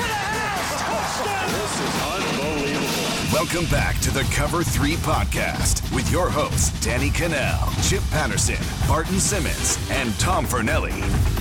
[0.02, 1.50] house!
[1.50, 2.86] This is unbelievable.
[3.32, 8.58] Welcome back to the Cover 3 podcast with your hosts, Danny Kanell, Chip Patterson,
[8.88, 11.00] Barton Simmons, and Tom Fornelli.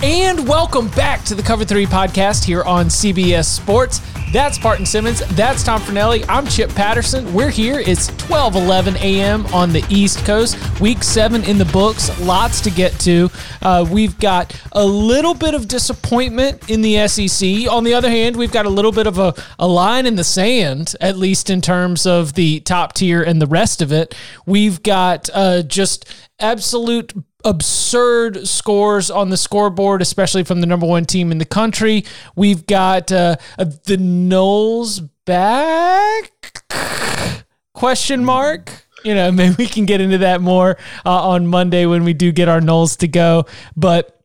[0.00, 4.00] And welcome back to the Cover 3 podcast here on CBS Sports.
[4.32, 5.26] That's Barton Simmons.
[5.34, 6.24] That's Tom Fornelli.
[6.28, 7.34] I'm Chip Patterson.
[7.34, 7.80] We're here.
[7.80, 9.44] It's 12 11 a.m.
[9.46, 10.56] on the East Coast.
[10.80, 12.16] Week seven in the books.
[12.20, 13.28] Lots to get to.
[13.60, 17.68] Uh, we've got a little bit of disappointment in the SEC.
[17.68, 20.22] On the other hand, we've got a little bit of a, a line in the
[20.22, 24.14] sand, at least in terms of the top tier and the rest of it.
[24.46, 26.04] We've got uh, just
[26.38, 27.12] absolute
[27.44, 32.04] absurd scores on the scoreboard, especially from the number one team in the country.
[32.36, 36.62] We've got uh, the Noles back?
[37.74, 38.72] Question mark.
[39.04, 42.32] You know, maybe we can get into that more uh, on Monday when we do
[42.32, 43.46] get our Noles to go.
[43.76, 44.17] But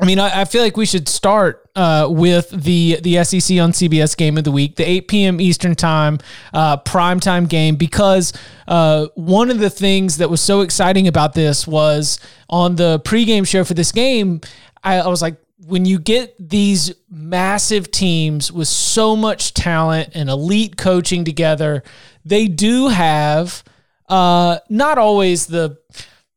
[0.00, 3.72] I mean, I, I, feel like we should start uh, with the the SEC on
[3.72, 5.40] CBS game of the week, the 8 p.m.
[5.40, 6.18] Eastern time
[6.52, 8.32] uh, primetime game, because
[8.68, 13.46] uh, one of the things that was so exciting about this was on the pregame
[13.46, 14.40] show for this game.
[14.84, 15.36] I, I was like,
[15.66, 21.82] when you get these massive teams with so much talent and elite coaching together,
[22.24, 23.64] they do have
[24.08, 25.76] uh, not always the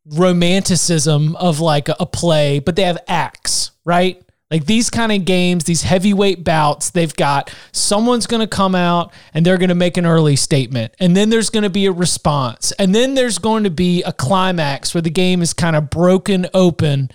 [0.06, 4.22] romanticism of like a, play, but they have acts, right?
[4.50, 9.13] Like these kind of games, these heavyweight bouts, they've got someone's going to come out
[9.34, 10.94] and they're going to make an early statement.
[11.00, 12.73] And then there's going to be a response.
[12.73, 16.47] And then there's going to be a climax where the game is kind of broken
[16.53, 17.11] open.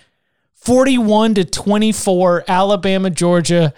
[0.55, 3.71] 41 to 24, Alabama, Georgia.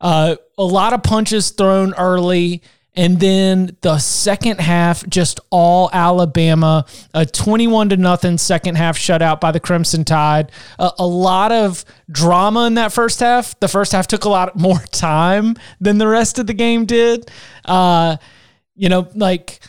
[0.00, 2.62] Uh, a lot of punches thrown early.
[2.96, 6.84] And then the second half, just all Alabama,
[7.14, 10.50] a 21 to nothing second half shutout by the Crimson Tide.
[10.78, 13.58] A, a, lot of drama in that first half.
[13.60, 17.30] The first half took a lot more time than the rest of the game did.
[17.64, 18.16] Uh,
[18.74, 19.60] you know, like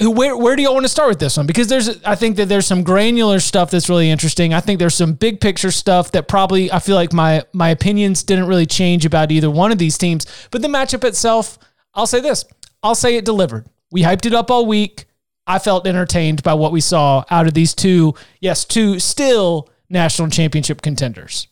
[0.00, 1.46] where where do y'all want to start with this one?
[1.46, 4.52] Because there's I think that there's some granular stuff that's really interesting.
[4.54, 8.22] I think there's some big picture stuff that probably I feel like my my opinions
[8.22, 10.26] didn't really change about either one of these teams.
[10.50, 11.58] But the matchup itself
[11.94, 12.44] I'll say this
[12.82, 13.66] I'll say it delivered.
[13.90, 15.06] We hyped it up all week.
[15.46, 20.28] I felt entertained by what we saw out of these two, yes, two still national
[20.28, 21.48] championship contenders.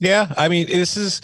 [0.00, 1.20] Yeah, I mean, this is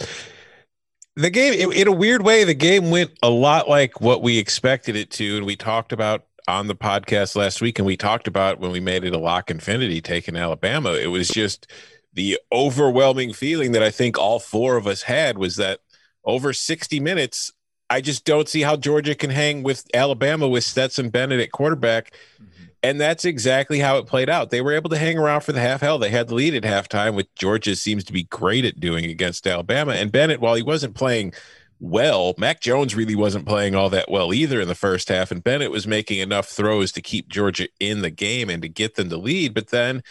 [1.15, 1.71] the game.
[1.71, 5.37] In, a weird way, the game went a lot like what we expected it to,
[5.37, 8.79] and we talked about on the podcast last week, and we talked about when we
[8.79, 10.93] made it a lock infinity taking Alabama.
[10.93, 11.67] It was just
[12.13, 15.81] the overwhelming feeling that I think all four of us had was that
[16.23, 17.51] over 60 minutes.
[17.89, 22.11] I just don't see how Georgia can hang with Alabama with Stetson Bennett at quarterback.
[22.41, 22.63] Mm-hmm.
[22.83, 24.49] And that's exactly how it played out.
[24.49, 25.81] They were able to hang around for the half.
[25.81, 29.05] Hell, they had the lead at halftime, which Georgia seems to be great at doing
[29.05, 29.91] against Alabama.
[29.91, 31.33] And Bennett, while he wasn't playing
[31.79, 35.31] well, Mac Jones really wasn't playing all that well either in the first half.
[35.31, 38.95] And Bennett was making enough throws to keep Georgia in the game and to get
[38.95, 39.53] them to lead.
[39.53, 40.01] But then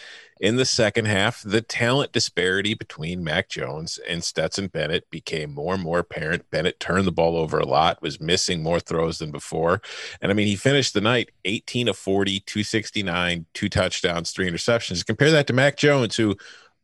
[0.41, 5.75] in the second half, the talent disparity between Mac Jones and Stetson Bennett became more
[5.75, 6.51] and more apparent.
[6.51, 9.83] Bennett turned the ball over a lot, was missing more throws than before.
[10.23, 15.05] And I mean, he finished the night 18 of 40, 269, two touchdowns, three interceptions.
[15.05, 16.37] Compare that to Mac Jones, who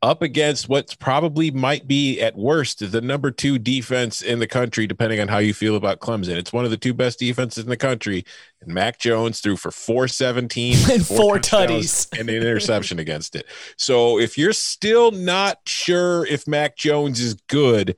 [0.02, 4.86] up against what's probably might be at worst the number two defense in the country,
[4.86, 6.36] depending on how you feel about Clemson.
[6.36, 8.24] It's one of the two best defenses in the country.
[8.60, 13.46] And Mac Jones threw for 417 and four tutties and an interception against it.
[13.76, 17.96] So if you're still not sure if Mac Jones is good,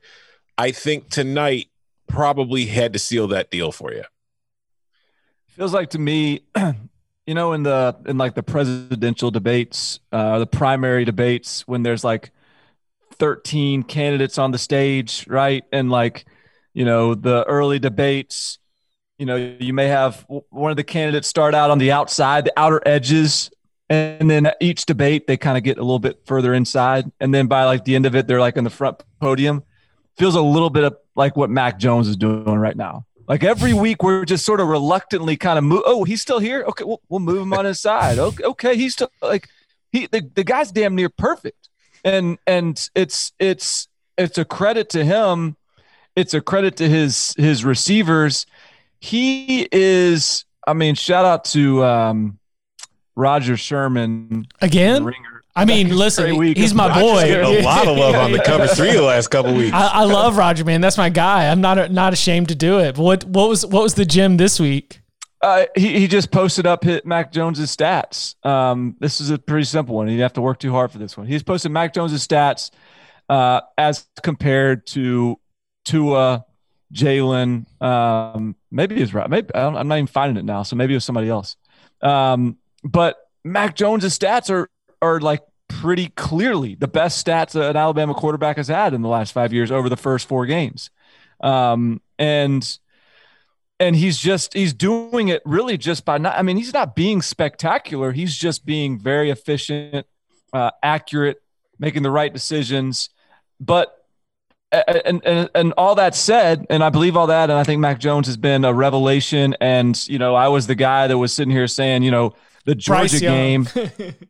[0.57, 1.67] I think tonight
[2.07, 4.03] probably had to seal that deal for you.
[5.47, 6.41] Feels like to me,
[7.29, 12.03] you know, in the in like the presidential debates, uh, the primary debates, when there's
[12.03, 12.31] like
[13.19, 15.63] 13 candidates on the stage, right?
[15.71, 16.25] And like,
[16.73, 18.57] you know, the early debates,
[19.19, 22.53] you know, you may have one of the candidates start out on the outside, the
[22.57, 23.51] outer edges,
[23.91, 27.45] and then each debate they kind of get a little bit further inside, and then
[27.45, 29.63] by like the end of it, they're like in the front podium.
[30.17, 33.05] Feels a little bit of like what Mac Jones is doing right now.
[33.29, 35.83] Like every week, we're just sort of reluctantly kind of move.
[35.85, 36.63] Oh, he's still here.
[36.63, 38.17] Okay, we'll, we'll move him on his side.
[38.17, 39.47] Okay, okay, he's still like
[39.91, 41.69] he the, the guy's damn near perfect,
[42.03, 43.87] and and it's it's
[44.17, 45.57] it's a credit to him.
[46.15, 48.47] It's a credit to his his receivers.
[48.99, 50.45] He is.
[50.65, 52.39] I mean, shout out to um,
[53.15, 55.05] Roger Sherman again.
[55.05, 55.38] Ringer.
[55.55, 57.23] I mean, listen, he's my boy.
[57.25, 59.73] a lot of love on the cover three the last couple weeks.
[59.73, 60.79] I, I, love Roger, man.
[60.79, 61.49] That's my guy.
[61.49, 62.95] I'm not not ashamed to do it.
[62.95, 65.01] But what what was what was the gym this week?
[65.41, 68.35] Uh, he he just posted up hit Mac Jones's stats.
[68.45, 70.07] Um, this is a pretty simple one.
[70.09, 71.27] You have to work too hard for this one.
[71.27, 72.71] He's posted Mac Jones's stats
[73.29, 75.39] uh, as compared to
[75.85, 76.45] Tua,
[76.93, 77.65] Jalen.
[77.81, 79.29] Um, maybe it's right.
[79.29, 80.63] Maybe I'm not even finding it now.
[80.63, 81.55] So maybe it was somebody else.
[82.01, 84.69] Um, but Mac Jones's stats are
[85.01, 89.31] are like pretty clearly the best stats an Alabama quarterback has had in the last
[89.31, 90.89] five years over the first four games.
[91.41, 92.79] Um, and
[93.79, 97.21] and he's just he's doing it really just by not i mean he's not being
[97.21, 98.11] spectacular.
[98.11, 100.05] He's just being very efficient
[100.51, 101.41] uh, accurate
[101.77, 103.09] making the right decisions.
[103.59, 103.95] But
[104.71, 107.99] and, and and all that said and i believe all that and i think mac
[107.99, 111.51] jones has been a revelation and you know i was the guy that was sitting
[111.51, 112.35] here saying you know
[112.65, 113.67] the georgia game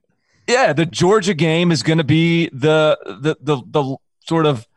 [0.50, 3.98] yeah, the Georgia game is going to be the, the the the
[4.28, 4.68] sort of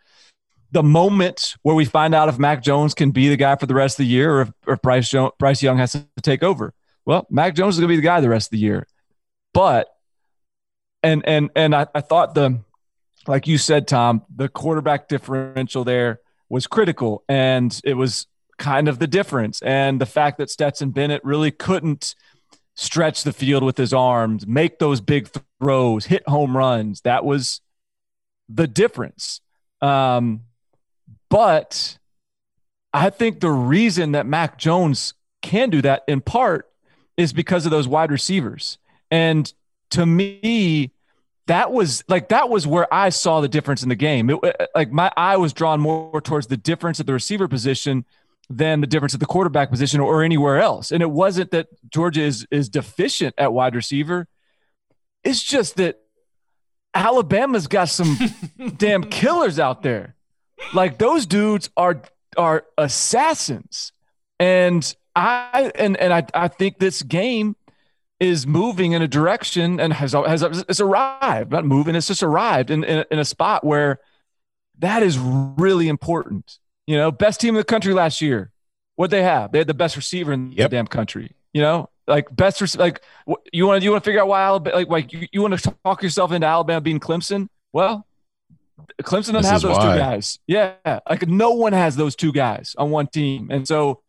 [0.70, 3.74] the moment where we find out if Mac Jones can be the guy for the
[3.74, 6.74] rest of the year, or if, or if Bryce Bryce Young has to take over.
[7.06, 8.86] Well, Mac Jones is going to be the guy the rest of the year,
[9.54, 9.88] but
[11.02, 12.60] and and and I, I thought the
[13.26, 16.20] like you said, Tom, the quarterback differential there
[16.50, 18.26] was critical, and it was
[18.58, 22.14] kind of the difference, and the fact that Stetson Bennett really couldn't
[22.74, 25.28] stretch the field with his arms, make those big
[25.60, 27.02] throws, hit home runs.
[27.02, 27.60] That was
[28.48, 29.40] the difference.
[29.80, 30.42] Um,
[31.28, 31.98] but
[32.92, 36.70] I think the reason that Mac Jones can do that in part
[37.16, 38.78] is because of those wide receivers.
[39.10, 39.52] And
[39.90, 40.92] to me,
[41.46, 44.30] that was like that was where I saw the difference in the game.
[44.30, 48.04] It, like my eye was drawn more towards the difference at the receiver position
[48.50, 50.92] than the difference at the quarterback position or anywhere else.
[50.92, 54.28] And it wasn't that Georgia is is deficient at wide receiver.
[55.24, 56.00] It's just that
[56.94, 58.18] Alabama's got some
[58.76, 60.16] damn killers out there.
[60.74, 62.02] Like those dudes are
[62.36, 63.92] are assassins.
[64.38, 67.56] And I and and I I think this game
[68.20, 71.52] is moving in a direction and has has it's arrived.
[71.52, 74.00] Not moving, it's just arrived in in, in a spot where
[74.78, 76.58] that is really important.
[76.92, 78.50] You know, best team in the country last year.
[78.96, 79.50] What they have?
[79.50, 80.68] They had the best receiver in yep.
[80.68, 81.34] the damn country.
[81.54, 83.00] You know, like best like
[83.50, 85.58] you want to you want to figure out why Alabama like like you, you want
[85.58, 87.48] to talk yourself into Alabama being Clemson.
[87.72, 88.06] Well,
[89.00, 89.94] Clemson doesn't have those why.
[89.94, 90.38] two guys.
[90.46, 90.74] Yeah,
[91.08, 94.02] like no one has those two guys on one team, and so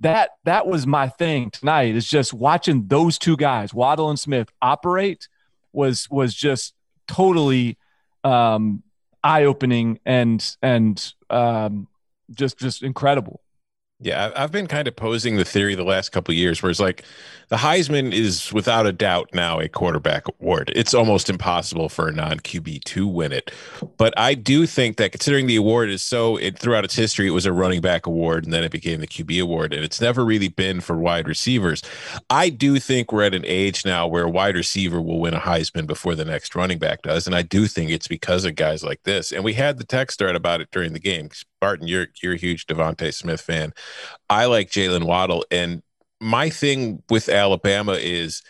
[0.00, 1.94] that that was my thing tonight.
[1.94, 5.28] Is just watching those two guys, Waddle and Smith, operate
[5.72, 6.74] was was just
[7.06, 7.78] totally
[8.24, 8.82] um,
[9.22, 11.86] eye opening and and um,
[12.30, 13.40] just just incredible.
[14.04, 17.04] Yeah, I've been kind of posing the theory the last couple years, where it's like
[17.48, 20.70] the Heisman is without a doubt now a quarterback award.
[20.76, 23.50] It's almost impossible for a non QB to win it,
[23.96, 27.30] but I do think that considering the award is so it, throughout its history, it
[27.30, 30.22] was a running back award, and then it became the QB award, and it's never
[30.22, 31.82] really been for wide receivers.
[32.28, 35.40] I do think we're at an age now where a wide receiver will win a
[35.40, 38.84] Heisman before the next running back does, and I do think it's because of guys
[38.84, 39.32] like this.
[39.32, 41.30] And we had the text thread about it during the game.
[41.64, 43.72] Barton, you're you're a huge DeVonta Smith fan.
[44.30, 45.82] I like Jalen Waddle, and
[46.20, 48.42] my thing with Alabama is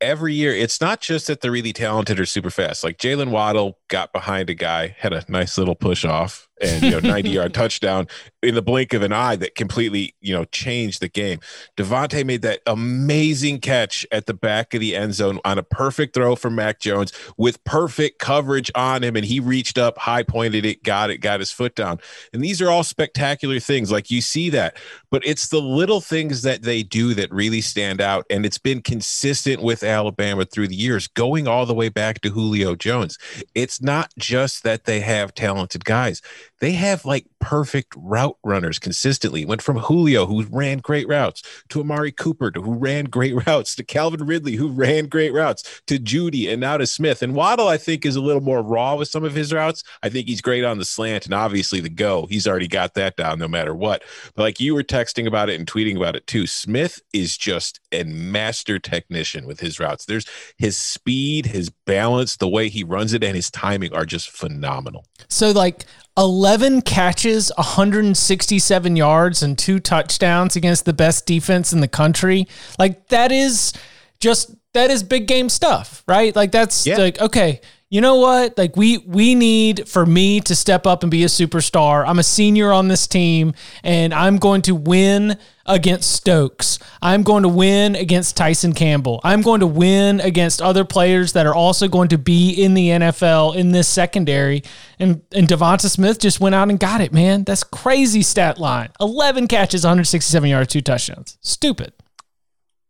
[0.00, 2.84] every year it's not just that they're really talented or super fast.
[2.84, 6.90] Like Jalen Waddle got behind a guy, had a nice little push off, and you
[6.90, 8.06] know 90 yard touchdown
[8.42, 11.40] in the blink of an eye that completely you know changed the game.
[11.76, 16.14] DeVonta made that amazing catch at the back of the end zone on a perfect
[16.14, 20.64] throw from Mac Jones with perfect coverage on him, and he reached up, high pointed
[20.64, 21.98] it, got it, got his foot down.
[22.32, 23.90] And these are all spectacular things.
[23.90, 24.76] Like you see that,
[25.10, 28.82] but it's the little things that they do that really stand out, and it's been
[28.82, 33.18] consistent with Alabama through the years, going all the way back to Julio Jones.
[33.54, 36.22] It's not just that they have talented guys
[36.60, 39.44] they have like perfect route runners consistently.
[39.44, 43.84] Went from Julio, who ran great routes, to Amari Cooper, who ran great routes, to
[43.84, 47.22] Calvin Ridley, who ran great routes, to Jeudy, and now to Smith.
[47.22, 49.82] And Waddle, I think, is a little more raw with some of his routes.
[50.02, 52.26] I think he's great on the slant and obviously the go.
[52.26, 54.02] He's already got that down no matter what.
[54.34, 57.80] But like you were texting about it and tweeting about it too, Smith is just
[57.92, 60.04] a master technician with his routes.
[60.04, 64.30] There's his speed, his balance, the way he runs it, and his timing are just
[64.30, 65.06] phenomenal.
[65.28, 65.84] So, like,
[66.18, 72.46] 11 catches, 167 yards, and two touchdowns against the best defense in the country.
[72.78, 73.72] Like, that is
[74.20, 76.34] just, that is big game stuff, right?
[76.34, 76.96] Like, that's Yeah.
[76.96, 77.60] like, okay,
[77.90, 78.58] you know what?
[78.58, 82.06] Like, we, we need for me to step up and be a superstar.
[82.06, 86.78] I'm a senior on this team, and I'm going to win against Stokes.
[87.00, 89.20] I'm going to win against Tyson Campbell.
[89.24, 92.88] I'm going to win against other players that are also going to be in the
[92.88, 94.64] NFL in this secondary.
[94.98, 97.44] And and DeVonta Smith just went out and got it, man.
[97.44, 98.90] That's crazy stat line.
[99.00, 101.38] 11 catches, 167 yards, two touchdowns.
[101.40, 101.92] Stupid.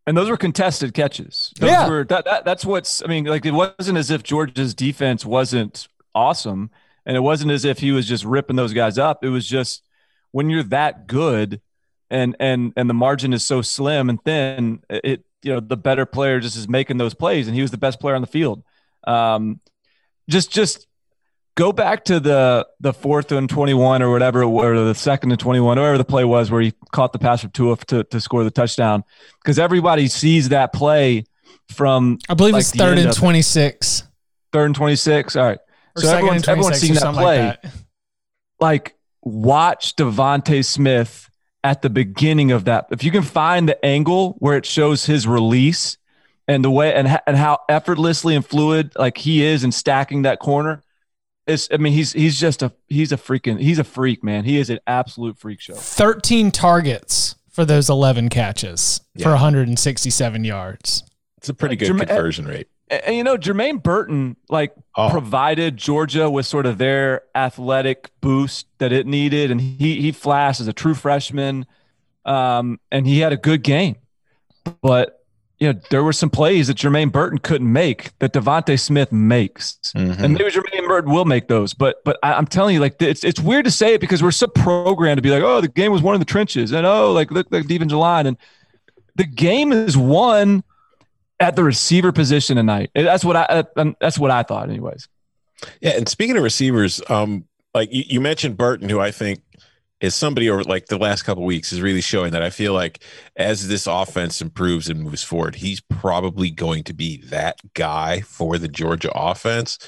[0.09, 1.53] And those were contested catches.
[1.61, 1.87] Those Yeah.
[1.87, 5.87] were that, that that's what's I mean, like it wasn't as if Georgia's defense wasn't
[6.15, 6.71] awesome.
[7.05, 9.23] And it wasn't as if he was just ripping those guys up.
[9.23, 9.83] It was just
[10.33, 11.61] when you're that good
[12.11, 16.07] and and and the margin is so slim and thin, it you know, the better
[16.07, 18.65] player just is making those plays, and he was the best player on the field.
[19.07, 19.61] Um
[20.31, 20.88] just just
[21.59, 25.77] go back to the the fourth and 21 or whatever or the second and 21
[25.77, 28.51] whatever the play was where he caught the pass from Tua to, to score the
[28.51, 29.03] touchdown
[29.43, 31.25] because everybody sees that play
[31.69, 34.05] from I believe like it's third and of 26.
[34.53, 35.59] third and 26 all right
[35.97, 37.73] Or so everyone's, everyone's 26 seeing that play like that.
[38.61, 41.29] like watch DeVonta Smith
[41.65, 42.87] at the beginning of that.
[42.93, 45.99] If you can find the angle where it shows his release
[46.47, 50.39] and the way and, and how effortlessly and fluid like he is in stacking that
[50.39, 50.85] corner,
[51.49, 54.45] it's I mean he's he's just a he's a freaking he's a freak man.
[54.45, 55.75] He is an absolute freak show.
[55.75, 61.03] 13 targets for those 11 catches for 167 yards.
[61.39, 62.69] It's a pretty Uh, good Jerma- conversion rate.
[62.91, 65.11] And, and, you know Jermaine Burton like Oh.
[65.11, 70.61] provided Georgia with sort of their athletic boost that it needed, and he he flashed
[70.61, 71.67] as a true freshman,
[72.25, 73.97] um, and he had a good game.
[74.83, 75.18] But
[75.59, 79.79] you know there were some plays that Jermaine Burton couldn't make that DeVonta Smith makes,
[79.97, 80.19] Mhm.
[80.23, 81.75] and maybe Jermaine Burton will make those.
[81.75, 84.31] But but I, I'm telling you, like it's it's weird to say it because we're
[84.31, 87.13] so programmed to be like, oh, the game was won in the trenches, and oh,
[87.13, 88.37] like look like defensive line, and
[89.17, 90.63] the game is won
[91.41, 92.91] at the receiver position tonight.
[92.95, 95.09] That's what I uh, that's what I thought, anyways.
[95.81, 99.41] Yeah, and speaking of receivers, um, like you, you mentioned Burton, who I think
[100.01, 103.03] is somebody over like the last couple weeks is really showing that I feel like
[103.37, 108.59] as this offense improves and moves forward, he's probably going to be that guy for
[108.59, 109.79] the Georgia offense.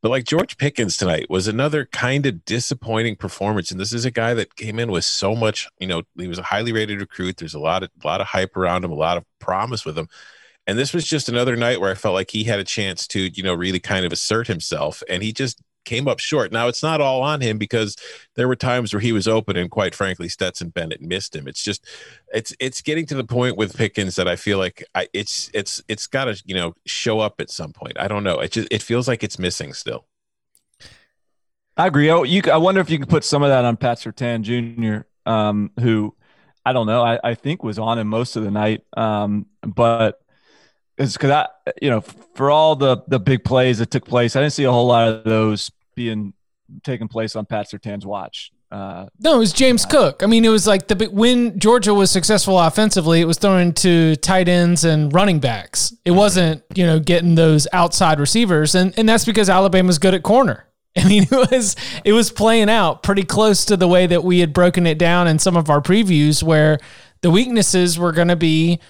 [0.00, 4.10] But like George Pickens tonight was another kind of disappointing performance, and this is a
[4.10, 5.68] guy that came in with so much.
[5.78, 7.36] You know, he was a highly rated recruit.
[7.36, 9.96] There's a lot of a lot of hype around him, a lot of promise with
[9.96, 10.08] him.
[10.66, 13.20] And this was just another night where I felt like he had a chance to,
[13.20, 16.52] you know, really kind of assert himself, and he just came up short.
[16.52, 17.96] Now it's not all on him because
[18.34, 21.48] there were times where he was open, and quite frankly, Stetson Bennett missed him.
[21.48, 21.86] It's just,
[22.32, 25.82] it's it's getting to the point with Pickens that I feel like I, it's it's
[25.88, 27.98] it's got to you know show up at some point.
[27.98, 28.40] I don't know.
[28.40, 30.06] It just it feels like it's missing still.
[31.76, 32.10] I agree.
[32.10, 35.06] Oh, you, I wonder if you could put some of that on Pat Surtain Jr.,
[35.30, 36.14] um, who
[36.64, 37.02] I don't know.
[37.02, 40.20] I, I think was on him most of the night, um, but
[40.98, 41.48] it's because I,
[41.80, 42.00] you know,
[42.34, 45.08] for all the the big plays that took place, I didn't see a whole lot
[45.08, 46.32] of those being
[46.82, 48.52] taking place on Pat Surtain's watch.
[48.70, 50.22] Uh, No, it was James Cook.
[50.22, 54.16] I mean, it was like the when Georgia was successful offensively, it was throwing to
[54.16, 55.94] tight ends and running backs.
[56.06, 60.22] It wasn't, you know, getting those outside receivers, and and that's because Alabama's good at
[60.22, 60.66] corner.
[60.96, 64.40] I mean, it was it was playing out pretty close to the way that we
[64.40, 66.78] had broken it down in some of our previews, where
[67.20, 68.80] the weaknesses were going to be,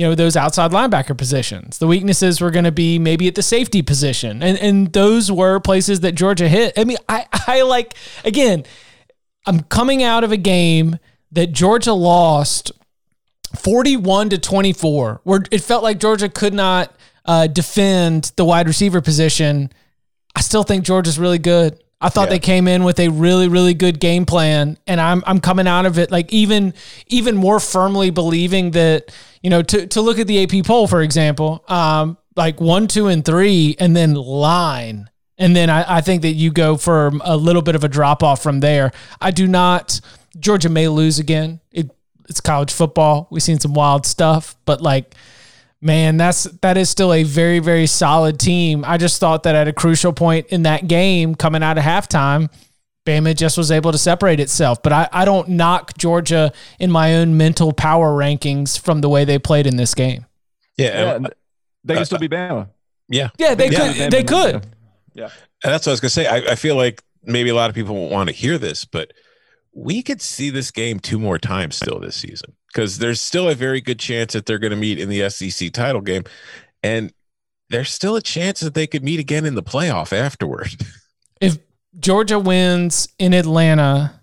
[0.00, 1.76] you know, those outside linebacker positions.
[1.76, 5.60] The weaknesses were going to be maybe at the safety position, and and those were
[5.60, 6.72] places that Georgia hit.
[6.78, 8.64] I mean, I I like again.
[9.46, 10.98] I'm coming out of a game
[11.32, 12.72] that Georgia lost
[13.56, 16.94] 41 to 24, where it felt like Georgia could not
[17.26, 19.70] uh, defend the wide receiver position.
[20.34, 21.78] I still think Georgia's really good.
[22.00, 22.30] I thought Yeah.
[22.36, 25.84] they came in with a really, really good game plan, and I'm I'm coming out
[25.84, 26.72] of it like even
[27.08, 31.02] even more firmly believing that you know to to look at the AP poll for
[31.02, 36.22] example, um, like one, two, and three, and then line, and then I, I think
[36.22, 38.92] that you go for a little bit of a drop off from there.
[39.20, 40.00] I do not.
[40.38, 41.60] Georgia may lose again.
[41.72, 41.90] It,
[42.28, 43.26] it's college football.
[43.30, 45.14] We've seen some wild stuff, but like
[45.80, 48.84] man, that's that is still a very very solid team.
[48.86, 52.50] I just thought that at a crucial point in that game, coming out of halftime,
[53.06, 54.82] Bama just was able to separate itself.
[54.82, 59.24] But I, I don't knock Georgia in my own mental power rankings from the way
[59.24, 60.26] they played in this game.
[60.76, 61.34] Yeah, Yeah, and, and
[61.84, 62.68] they can still be Bama.
[63.08, 63.30] yeah.
[63.38, 64.12] Yeah, they Yeah, could.
[64.12, 64.66] They could.
[65.14, 65.30] Yeah.
[65.64, 66.26] And that's what I was gonna say.
[66.26, 69.12] I, I feel like maybe a lot of people won't want to hear this, but
[69.72, 73.54] we could see this game two more times still this season because there's still a
[73.54, 76.24] very good chance that they're going to meet in the SEC title game,
[76.82, 77.12] and
[77.68, 80.70] there's still a chance that they could meet again in the playoff afterward.
[81.40, 81.58] If
[81.98, 84.20] Georgia wins in Atlanta,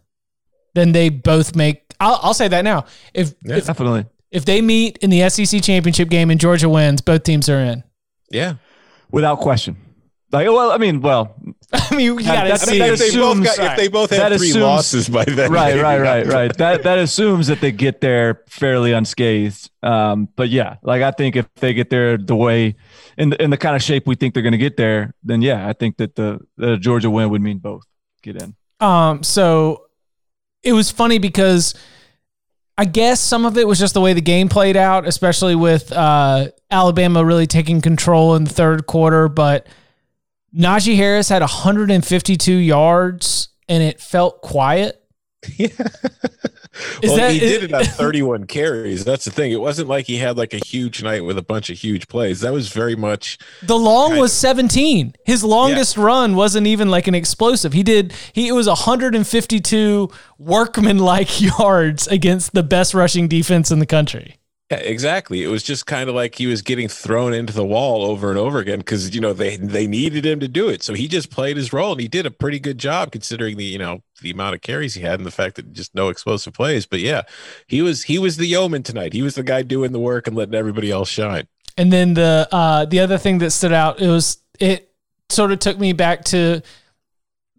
[0.73, 1.83] then they both make.
[1.99, 2.85] I'll, I'll say that now.
[3.13, 3.57] If, Yeah.
[3.57, 4.05] if Definitely.
[4.31, 7.83] if they meet in the SEC championship game and Georgia wins, both teams are in.
[8.31, 8.55] yeah,
[9.11, 9.77] Without question.
[10.31, 11.35] Like, well, I mean, well,
[11.73, 12.79] I mean, you gotta that's- see.
[12.79, 15.23] that if they both assumes- got, if they both that had three assumes- losses by
[15.23, 16.57] then, right, right, right, right.
[16.57, 19.69] That that assumes that they get there fairly unscathed.
[19.81, 22.75] Um, but yeah, like I think if they get there the way
[23.17, 25.41] in the in the kind of shape we think they're going to get there, then
[25.41, 27.83] yeah, I think that the the Georgia win would mean both
[28.21, 28.55] get in.
[28.79, 29.85] Um, so
[30.63, 31.73] it was funny because
[32.77, 35.91] I guess some of it was just the way the game played out, especially with
[35.91, 39.27] uh, Alabama really taking control in the third quarter.
[39.27, 39.65] But
[40.55, 45.03] Najee Harris had 152 yards and it felt quiet.
[45.57, 45.69] Yeah.
[47.01, 49.03] Well, that- he did it on 31 carries.
[49.03, 49.51] That's the thing.
[49.51, 52.41] It wasn't like he had like a huge night with a bunch of huge plays.
[52.41, 54.37] That was very much The long was of.
[54.37, 55.15] 17.
[55.25, 57.73] His longest run wasn't even like an explosive.
[57.73, 63.85] He did he it was 152 workman-like yards against the best rushing defense in the
[63.87, 64.36] country.
[64.69, 65.43] Yeah, exactly.
[65.43, 68.37] It was just kind of like he was getting thrown into the wall over and
[68.37, 70.83] over again because you know they they needed him to do it.
[70.83, 73.63] So he just played his role and he did a pretty good job considering the
[73.63, 76.53] you know the amount of carries he had and the fact that just no explosive
[76.53, 76.85] plays.
[76.85, 77.21] But yeah,
[77.67, 79.13] he was he was the yeoman tonight.
[79.13, 81.47] He was the guy doing the work and letting everybody else shine.
[81.77, 84.91] And then the uh, the other thing that stood out it was it
[85.29, 86.61] sort of took me back to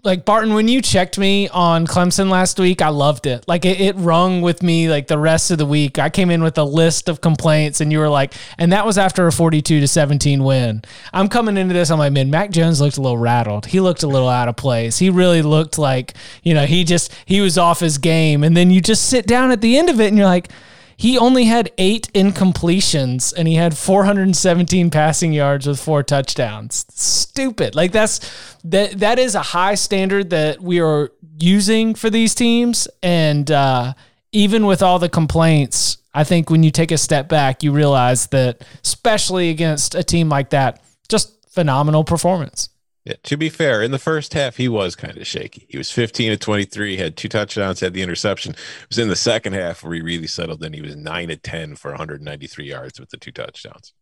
[0.09, 2.81] like Barton when you checked me on Clemson last week.
[2.81, 3.47] I loved it.
[3.47, 5.99] Like it, it rung with me like the rest of the week.
[5.99, 8.97] I came in with a list of complaints, and you were like, and that was
[8.97, 10.83] after a forty-two to seventeen win.
[11.13, 11.91] I'm coming into this.
[11.91, 13.67] I'm like, man, Mac Jones looked a little rattled.
[13.67, 14.99] He looked a little out of place.
[14.99, 18.43] He really looked like you know he just he was off his game.
[18.43, 20.51] And then you just sit down at the end of it, and you're like
[20.99, 26.87] he only had eight incompletions and he had 417 passing yards with four touchdowns.
[26.91, 27.77] Stupid.
[27.77, 28.19] Like that's
[28.65, 32.89] that that is a high standard that we are using for these teams.
[33.01, 33.95] And uh,
[34.33, 38.27] even with all the complaints, I think when you take a step back, you realize
[38.29, 42.71] that, especially against a team like that, just phenomenal performance.
[43.09, 45.65] Yeah, to be fair, in the first half, he was kind of shaky.
[45.71, 48.53] He was 15 to 23, had two touchdowns, had the interception.
[48.53, 50.75] It was in the second half where he really settled in.
[50.75, 53.95] He was 9 to 10 for 193 yards with the two touchdowns.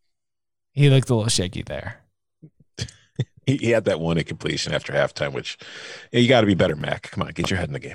[0.72, 2.00] He looked a little shaky there.
[3.46, 5.56] He, he had that one incompletion after halftime, which
[6.10, 7.12] yeah, you got to be better, Mac.
[7.12, 7.94] Come on, get your head in the game.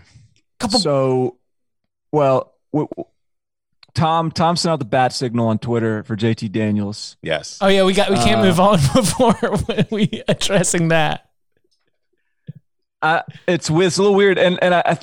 [0.61, 1.39] Couple So,
[2.13, 3.10] well, w- w-
[3.93, 7.17] Tom Tom sent out the bat signal on Twitter for JT Daniels.
[7.21, 7.57] Yes.
[7.61, 9.35] Oh yeah, we got we can't Uh, move on before
[9.91, 11.29] we addressing that.
[13.01, 14.99] I, it's wi- it's a little weird, and and I, I,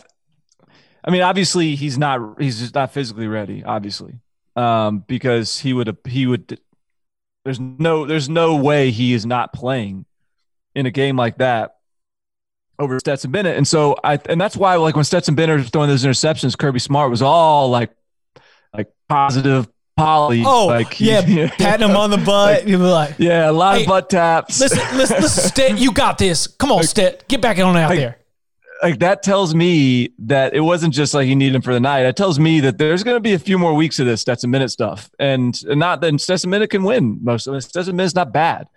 [1.05, 4.20] I mean, obviously he's not he's just not physically ready, obviously,
[4.57, 6.61] um, because he would he would.
[7.44, 10.05] There's no there's no way he is not playing
[10.74, 11.77] in a game like that
[12.79, 15.88] over Stetson Bennett, and so I and that's why like when Stetson Bennett was throwing
[15.88, 17.90] those interceptions, Kirby Smart was all like
[18.74, 20.42] like positive poly.
[20.46, 21.20] Oh like yeah,
[21.59, 22.64] patting him on the butt.
[22.64, 24.61] Be like, yeah, a lot Hey, of butt taps.
[24.61, 26.46] listen, listen, listen, Stet, you got this.
[26.46, 28.18] Come on, Stet, get back on out Like- there.
[28.83, 32.07] like that tells me that it wasn't just like he needed him for the night.
[32.07, 34.50] It tells me that there's going to be a few more weeks of this Stetson
[34.50, 37.62] Minute stuff, and, not that Stetson Minute can win most of it.
[37.62, 38.68] Stetson Minute's not bad,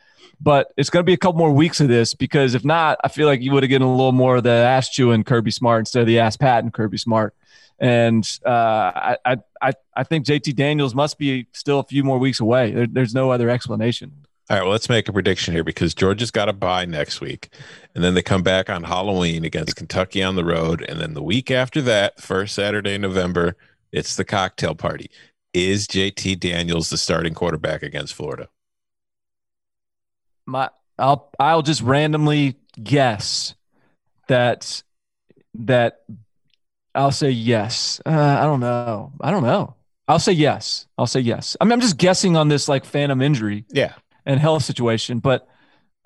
[0.41, 3.09] but it's going to be a couple more weeks of this because if not, I
[3.09, 5.81] feel like you would have gotten a little more of the ass chewing Kirby Smart
[5.81, 7.35] instead of the ass pat and Kirby Smart.
[7.77, 12.17] And uh, I, I I I think JT Daniels must be still a few more
[12.17, 12.71] weeks away.
[12.71, 14.25] There, there's no other explanation.
[14.49, 17.53] All right, well, let's make a prediction here because Georgia's got a bye next week.
[17.95, 20.83] And then they come back on Halloween against Kentucky on the road.
[20.89, 23.55] And then the week after that, first Saturday in November,
[23.93, 25.09] it's the cocktail party.
[25.53, 28.49] Is JT Daniels the starting quarterback against Florida?
[30.45, 30.69] my
[30.99, 33.55] I'll I'll just randomly guess
[34.27, 34.83] that
[35.55, 36.01] that
[36.93, 38.01] I'll say yes.
[38.05, 39.11] Uh, I don't know.
[39.21, 39.75] I don't know.
[40.07, 40.87] I'll say yes.
[40.97, 41.55] I'll say yes.
[41.61, 43.93] I mean, I'm just guessing on this like phantom injury Yeah.
[44.25, 45.47] and health situation, but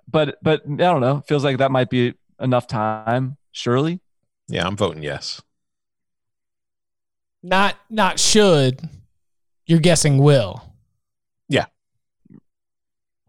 [0.08, 1.24] but but I don't know.
[1.28, 3.38] Feels like that might be enough time.
[3.52, 4.00] Surely.
[4.48, 5.42] Yeah, I'm voting yes.
[7.42, 8.80] Not not should.
[9.66, 10.64] You're guessing will.
[11.50, 11.66] Yeah.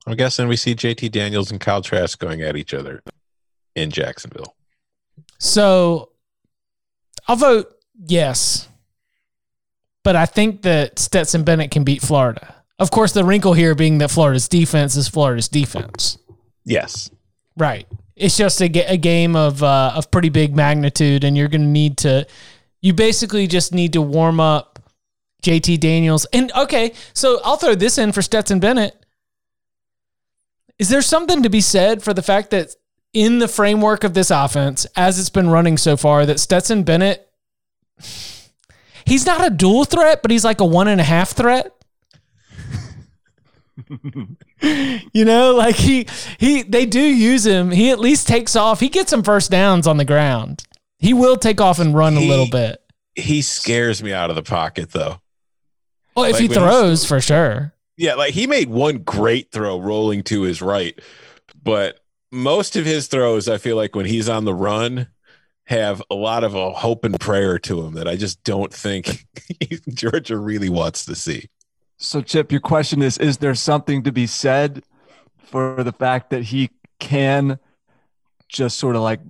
[0.07, 3.03] I'm guessing we see JT Daniels and Kyle Trask going at each other
[3.75, 4.55] in Jacksonville.
[5.39, 6.11] So
[7.27, 7.73] I'll vote
[8.07, 8.69] yes.
[10.05, 12.55] But I think that Stetson Bennett can beat Florida.
[12.79, 16.19] Of course, the wrinkle here being that Florida's defense is Florida's defense.
[16.65, 17.11] Yes.
[17.57, 17.87] Right.
[18.15, 21.67] It's just a, a game of uh, of pretty big magnitude, and you're going to
[21.67, 22.27] need to.
[22.81, 24.79] You basically just need to warm up
[25.43, 26.27] JT Daniels.
[26.33, 28.95] And okay, so I'll throw this in for Stetson Bennett.
[30.79, 32.75] Is there something to be said for the fact that
[33.13, 37.29] in the framework of this offense, as it's been running so far, that Stetson Bennett,
[39.05, 41.73] he's not a dual threat, but he's like a one and a half threat?
[45.13, 46.07] you know, like he
[46.39, 47.71] he they do use him.
[47.71, 48.81] He at least takes off.
[48.81, 50.65] He gets some first downs on the ground.
[50.99, 52.83] He will take off and run a little bit.
[53.15, 55.21] He scares me out of the pocket though.
[56.15, 57.75] Well, if like he throws for sure.
[57.97, 60.99] Yeah, like he made one great throw rolling to his right,
[61.63, 62.01] but
[62.37, 65.09] most of his throws, I feel like when he's on the run,
[65.65, 69.27] have a lot of a hope and prayer to him that I just don't think
[69.89, 71.49] Georgia really wants to see.
[71.97, 74.85] So, Chip, your question is Is there something to be said
[75.39, 77.59] for the fact that he can
[78.49, 79.21] just sort of like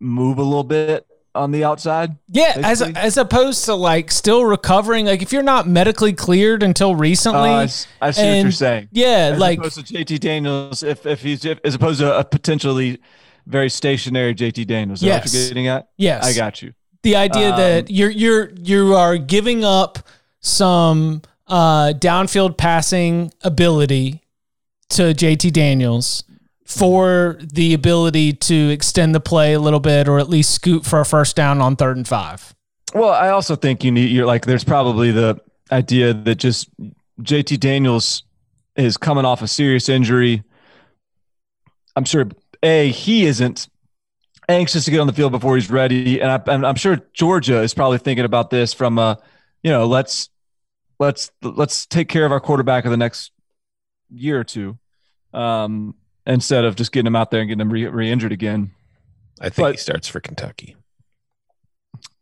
[0.00, 2.16] move a little bit on the outside?
[2.28, 2.94] Yeah, as Basically.
[2.96, 5.06] as opposed to like still recovering.
[5.06, 7.68] Like if you're not medically cleared until recently, Uh,
[8.00, 8.88] I I see what you're saying.
[8.92, 12.24] yeah, As like opposed to JT Daniels, if, if he's if, as opposed to a
[12.24, 12.98] potentially
[13.46, 15.00] very stationary JT Daniels.
[15.02, 15.34] Is that what Yes.
[15.34, 15.88] you're getting at?
[15.96, 16.72] yes, I got you.
[17.02, 19.98] the idea Um, that you're you're you are giving up
[20.40, 24.22] some uh, downfield passing ability
[24.88, 26.24] to JT Daniels
[26.66, 31.00] for the ability to extend the play a little bit or at least scoot for
[31.00, 32.54] a first down on third and five.
[32.92, 36.68] Well, I also think you need you're like there's probably the idea that just
[37.20, 38.24] JT Daniels
[38.76, 40.42] is coming off a serious injury.
[41.94, 42.28] I'm sure
[42.62, 43.68] a he isn't
[44.48, 47.74] anxious to get on the field before he's ready, and, I, I'm sure Georgia is
[47.74, 49.18] probably thinking about this from a
[49.62, 50.30] you know let's
[50.98, 53.32] let's let's take care of our quarterback for the next
[54.10, 54.78] year or two,
[55.32, 55.94] um,
[56.26, 58.72] instead of just getting him out there and getting him re- re-injured again.
[59.40, 60.76] I think he starts for Kentucky.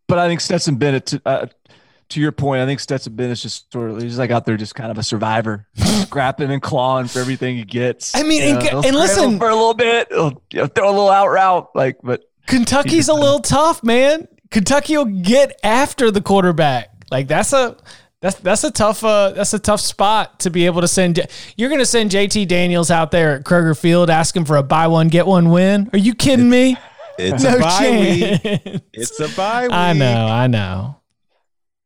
[0.09, 1.47] but I think Stetson Bennett, to, uh,
[2.11, 4.75] to your point, I think Stetson Bennett's just sort of he's like out there, just
[4.75, 8.14] kind of a survivor, scrapping and clawing for everything he gets.
[8.14, 10.88] I mean, You and- know, he'll and listen- for a little bit, he'll, he'll throw
[10.88, 14.29] a little out route, like, but Kentucky's a little tough, man.
[14.51, 16.90] Kentucky will get after the quarterback.
[17.11, 17.77] Like that's a
[18.24, 21.20] that's that's a tough uh that's a tough spot to be able to send.
[21.58, 24.87] You're going to send JT Daniels out there at Kroger Field asking for a buy
[24.87, 25.90] one get one win?
[25.92, 26.78] Are you kidding me?
[27.18, 28.82] It's no a bye week.
[28.94, 29.72] It's a bye week.
[29.74, 31.02] I know, I know.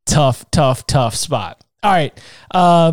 [0.07, 1.65] Tough, tough, tough spot.
[1.83, 2.17] All right.
[2.53, 2.93] Uh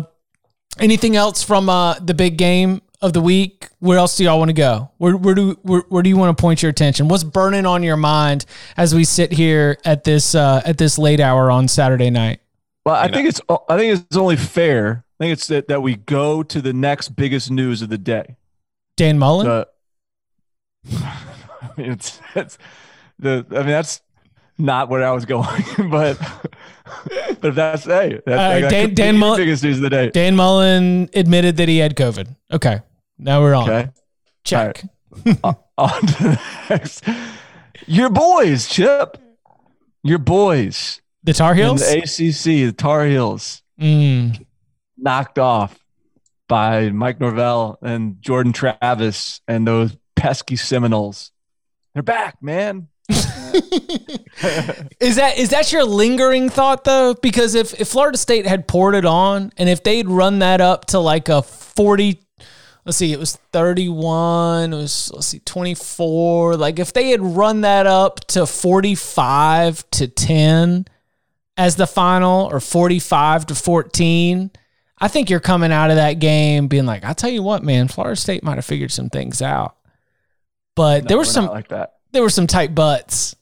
[0.80, 3.68] anything else from uh the big game of the week?
[3.78, 4.90] Where else do y'all want to go?
[4.98, 7.06] Where where do where, where do you want to point your attention?
[7.06, 8.44] What's burning on your mind
[8.76, 12.40] as we sit here at this uh at this late hour on Saturday night?
[12.86, 15.04] Well, I You know- think it's I think it's only fair.
[15.18, 18.36] I think it's that, that we go to the next biggest news of the day.
[18.96, 19.46] Dan Mullen?
[19.46, 19.68] The,
[20.96, 22.56] I mean, it's, it's
[23.18, 24.00] the I mean that's
[24.58, 26.16] not where I was going, but
[27.40, 29.82] but if that's hey, that, All right, that Dan- Dan the Mullen- biggest news of
[29.82, 30.10] the day.
[30.10, 32.34] Dan Mullen admitted that he had COVID.
[32.52, 32.80] Okay.
[33.18, 33.68] Now we're on.
[33.68, 33.90] Okay.
[34.44, 34.84] Check.
[35.44, 37.02] on to the next.
[37.86, 39.16] Your boys, Chip.
[40.02, 41.00] Your boys.
[41.26, 41.80] The Tar In Heels?
[41.80, 44.46] the ACC, the Tar Heels, Mm.
[44.96, 45.78] knocked off
[46.48, 51.32] by Mike Norvell and Jordan Travis and those pesky Seminoles.
[51.92, 52.88] They're back, man.
[55.00, 57.14] Is that is that your lingering thought though?
[57.14, 60.84] Because if, if Florida State had poured it on and if they'd run that up
[60.86, 62.20] to like a 40
[62.84, 66.56] let's see, it was 31, it was let's see, 24.
[66.56, 70.86] Like if they had run that up to 45 to 10
[71.56, 74.50] as the final or 45 to 14,
[74.98, 77.88] I think you're coming out of that game being like, I'll tell you what, man,
[77.88, 79.76] Florida State might have figured some things out.
[80.74, 81.94] But No, there were some like that.
[82.12, 83.34] there were some tight butts.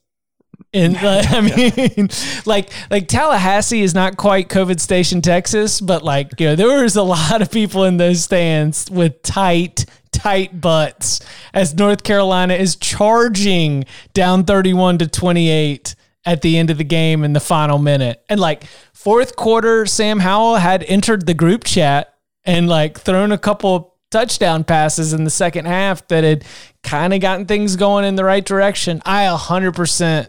[0.73, 2.09] And like, I mean,
[2.47, 6.97] like like Tallahassee is not quite COVID station Texas, but like you know there was
[6.97, 11.21] a lot of people in those stands with tight tight butts
[11.53, 17.25] as North Carolina is charging down 31 to 28 at the end of the game
[17.25, 18.23] in the final minute.
[18.29, 23.39] And like fourth quarter, Sam Howell had entered the group chat and like thrown a
[23.39, 26.45] couple touchdown passes in the second half that had
[26.83, 29.03] kind of gotten things going in the right direction.
[29.05, 30.29] I 100%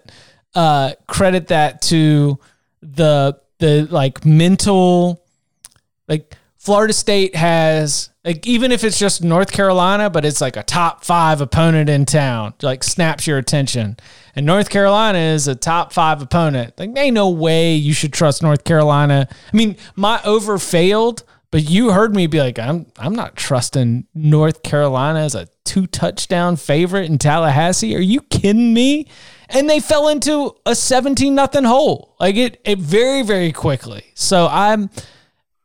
[0.55, 2.39] uh, credit that to
[2.81, 5.23] the the like mental
[6.07, 10.63] like Florida State has like even if it's just North Carolina, but it's like a
[10.63, 13.97] top five opponent in town, like snaps your attention.
[14.35, 16.73] And North Carolina is a top five opponent.
[16.77, 19.27] Like, ain't no way you should trust North Carolina.
[19.31, 24.07] I mean, my over failed, but you heard me be like, I'm I'm not trusting
[24.13, 27.95] North Carolina as a two touchdown favorite in Tallahassee.
[27.95, 29.07] Are you kidding me?
[29.47, 32.15] And they fell into a 17 nothing hole.
[32.19, 34.03] Like it it very, very quickly.
[34.15, 34.89] So I'm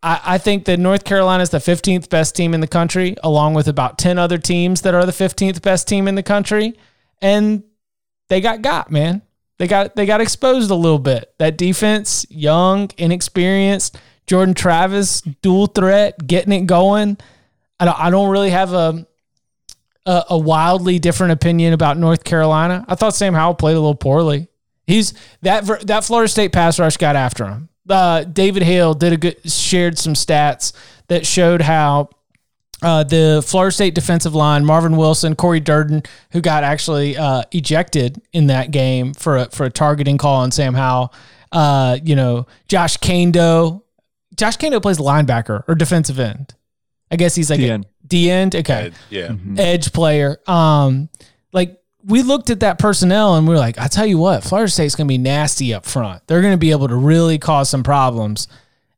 [0.03, 3.55] I, I think that North Carolina is the 15th best team in the country, along
[3.55, 6.79] with about 10 other teams that are the 15th best team in the country.
[7.21, 7.65] And
[8.31, 9.21] they got got, man.
[9.59, 11.35] They got they got exposed a little bit.
[11.39, 17.19] That defense, young, inexperienced, Jordan Travis, dual threat, getting it going.
[17.79, 19.07] I don't, I don't really have a,
[20.07, 22.87] a a wildly different opinion about North Carolina.
[22.89, 24.49] I thought Sam Howell played a little poorly.
[24.87, 25.13] He's
[25.43, 27.69] that that Florida State pass rush got after him.
[27.89, 30.73] Uh, David Hale did a good shared some stats
[31.09, 32.11] that showed how
[32.83, 38.21] uh, the Florida State defensive line, Marvin Wilson, Corey Durden, who got actually uh, ejected
[38.33, 41.13] in that game for a, for a targeting call on Sam Howell.
[41.53, 43.83] Uh, you know, Josh Kaindoh.
[44.37, 46.55] Josh Kaindoh plays linebacker or defensive end.
[47.11, 47.87] I guess he's like D a end.
[48.07, 48.57] D end.
[48.57, 49.35] Okay, yeah.
[49.59, 50.39] edge player.
[50.47, 51.09] Um,
[51.53, 54.71] like we looked at that personnel and we were like, I tell you what, Florida
[54.71, 56.27] State's going to be nasty up front.
[56.27, 58.49] They're going to be able to really cause some problems.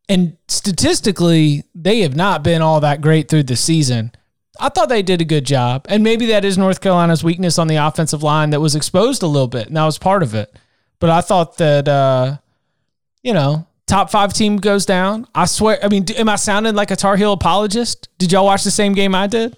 [0.08, 4.12] And statistically, they have not been all that great through the season.
[4.60, 5.86] I thought they did a good job.
[5.88, 9.26] And maybe that is North Carolina's weakness on the offensive line that was exposed a
[9.26, 9.68] little bit.
[9.68, 10.54] And that was part of it.
[10.98, 12.36] But I thought that, uh,
[13.22, 15.26] you know, top five team goes down.
[15.34, 15.78] I swear.
[15.82, 18.08] I mean, am I sounding like a Tar Heel apologist?
[18.18, 19.56] Did y'all watch the same game I did?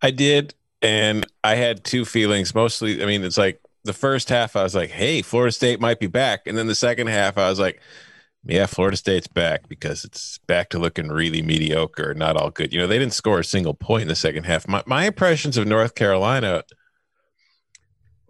[0.00, 2.54] I did, and I had two feelings.
[2.54, 5.98] Mostly, I mean, it's like the first half, I was like, "Hey, Florida State might
[5.98, 7.80] be back," and then the second half, I was like,
[8.48, 12.80] "Yeah, Florida State's back because it's back to looking really mediocre, not all good." You
[12.80, 14.66] know, they didn't score a single point in the second half.
[14.66, 16.64] My my impressions of North Carolina.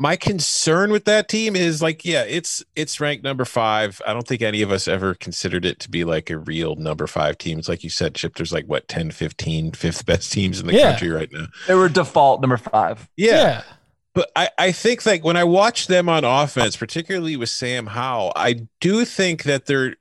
[0.01, 4.01] My concern with that team is like, yeah, it's it's ranked number five.
[4.07, 7.09] I don't think any of us ever considered it to be like a real number
[7.09, 7.59] five team.
[7.59, 10.75] It's like you said, Chip, there's like what 10, 15, fifth best teams in the
[10.75, 10.91] Yeah.
[10.91, 11.47] country right now.
[11.67, 13.09] They were default number five.
[13.17, 13.63] Yeah.
[14.15, 18.33] But I, I think like when I watch them on offense, particularly with Sam Howell,
[18.37, 19.97] I do think that they're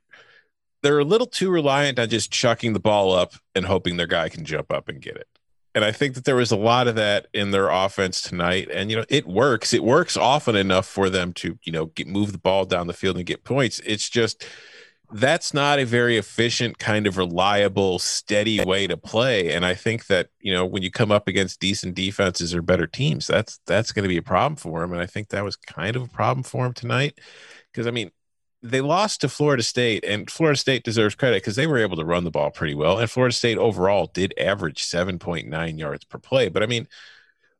[0.82, 4.28] they're a little too reliant on just chucking the ball up and hoping their guy
[4.28, 5.28] can jump up and get it.
[5.74, 8.68] And I think that there was a lot of that in their offense tonight.
[8.72, 9.72] And you know, it works.
[9.72, 12.92] It works often enough for them to, you know, get move the ball down the
[12.92, 13.80] field and get points.
[13.84, 14.44] It's just
[15.10, 20.06] that's not a very efficient kind of reliable steady way to play and i think
[20.06, 23.90] that you know when you come up against decent defenses or better teams that's that's
[23.90, 26.08] going to be a problem for him and i think that was kind of a
[26.08, 27.18] problem for him tonight
[27.72, 28.10] because i mean
[28.62, 32.04] they lost to florida state and florida state deserves credit because they were able to
[32.04, 36.48] run the ball pretty well and florida state overall did average 7.9 yards per play.
[36.48, 36.88] But i mean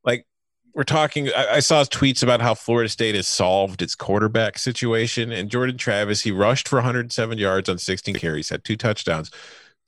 [0.04, 0.26] like
[0.74, 5.30] we're talking I, I saw tweets about how florida state has solved its quarterback situation
[5.32, 9.30] and jordan travis he rushed for 107 yards on 16 carries had two touchdowns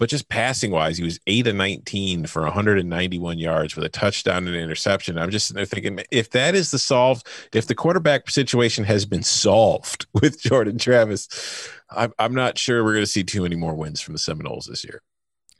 [0.00, 4.48] but just passing wise he was 8 of 19 for 191 yards with a touchdown
[4.48, 8.28] and an interception i'm just there thinking if that is the solved if the quarterback
[8.28, 13.22] situation has been solved with jordan travis i'm, I'm not sure we're going to see
[13.22, 15.02] too many more wins from the seminoles this year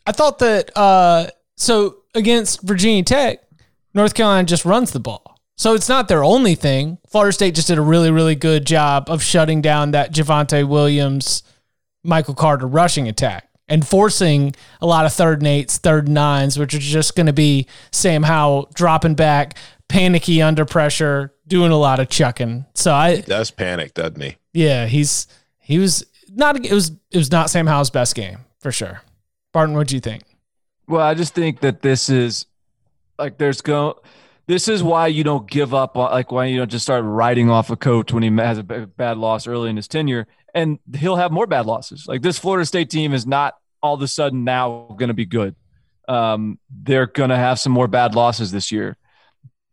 [0.06, 3.40] I thought that uh, so against Virginia Tech,
[3.94, 5.38] North Carolina just runs the ball.
[5.56, 6.98] So it's not their only thing.
[7.08, 11.42] Florida State just did a really, really good job of shutting down that Javonte Williams,
[12.02, 16.58] Michael Carter rushing attack and forcing a lot of third and eights, third and nines,
[16.58, 19.56] which are just going to be Sam Howell dropping back,
[19.88, 22.66] panicky under pressure, doing a lot of chucking.
[22.74, 25.26] So I, he does panic doesn't he yeah, he's
[25.58, 29.02] he was not it was it was not Sam Howell's best game for sure.
[29.52, 30.24] Barton, what do you think?
[30.86, 32.46] Well, I just think that this is
[33.18, 34.00] like there's go.
[34.46, 35.94] This is why you don't give up.
[35.94, 39.16] Like why you don't just start writing off a coach when he has a bad
[39.16, 42.06] loss early in his tenure, and he'll have more bad losses.
[42.06, 45.26] Like this Florida State team is not all of a sudden now going to be
[45.26, 45.54] good.
[46.08, 48.96] Um, they're going to have some more bad losses this year,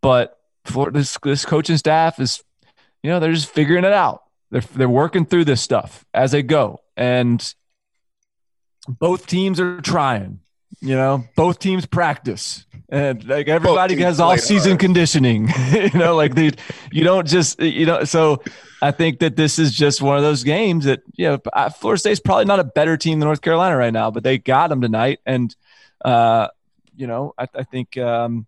[0.01, 2.43] but for this this coaching staff is,
[3.01, 4.23] you know, they're just figuring it out.
[4.51, 7.41] They're they're working through this stuff as they go, and
[8.87, 10.39] both teams are trying.
[10.79, 14.79] You know, both teams practice, and like everybody has all season hard.
[14.79, 15.49] conditioning.
[15.71, 16.53] you know, like the
[16.91, 18.03] you don't just you know.
[18.05, 18.41] So
[18.81, 21.99] I think that this is just one of those games that yeah, you know, Florida
[21.99, 24.81] State's probably not a better team than North Carolina right now, but they got them
[24.81, 25.53] tonight, and
[26.03, 26.47] uh,
[26.95, 28.47] you know, I, I think um,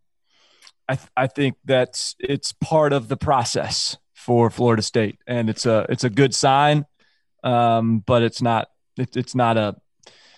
[0.87, 5.65] I th- I think that it's part of the process for Florida State, and it's
[5.65, 6.85] a it's a good sign,
[7.43, 9.75] um, but it's not it, it's not a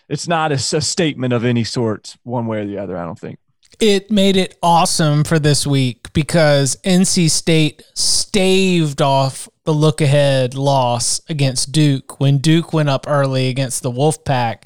[0.10, 2.98] it's not a, a statement of any sort, one way or the other.
[2.98, 3.40] I don't think.
[3.82, 10.54] It made it awesome for this week because NC State staved off the look ahead
[10.54, 14.66] loss against Duke when Duke went up early against the Wolfpack.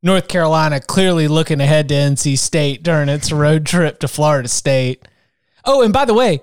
[0.00, 5.08] North Carolina clearly looking ahead to NC State during its road trip to Florida State.
[5.64, 6.40] Oh, and by the way,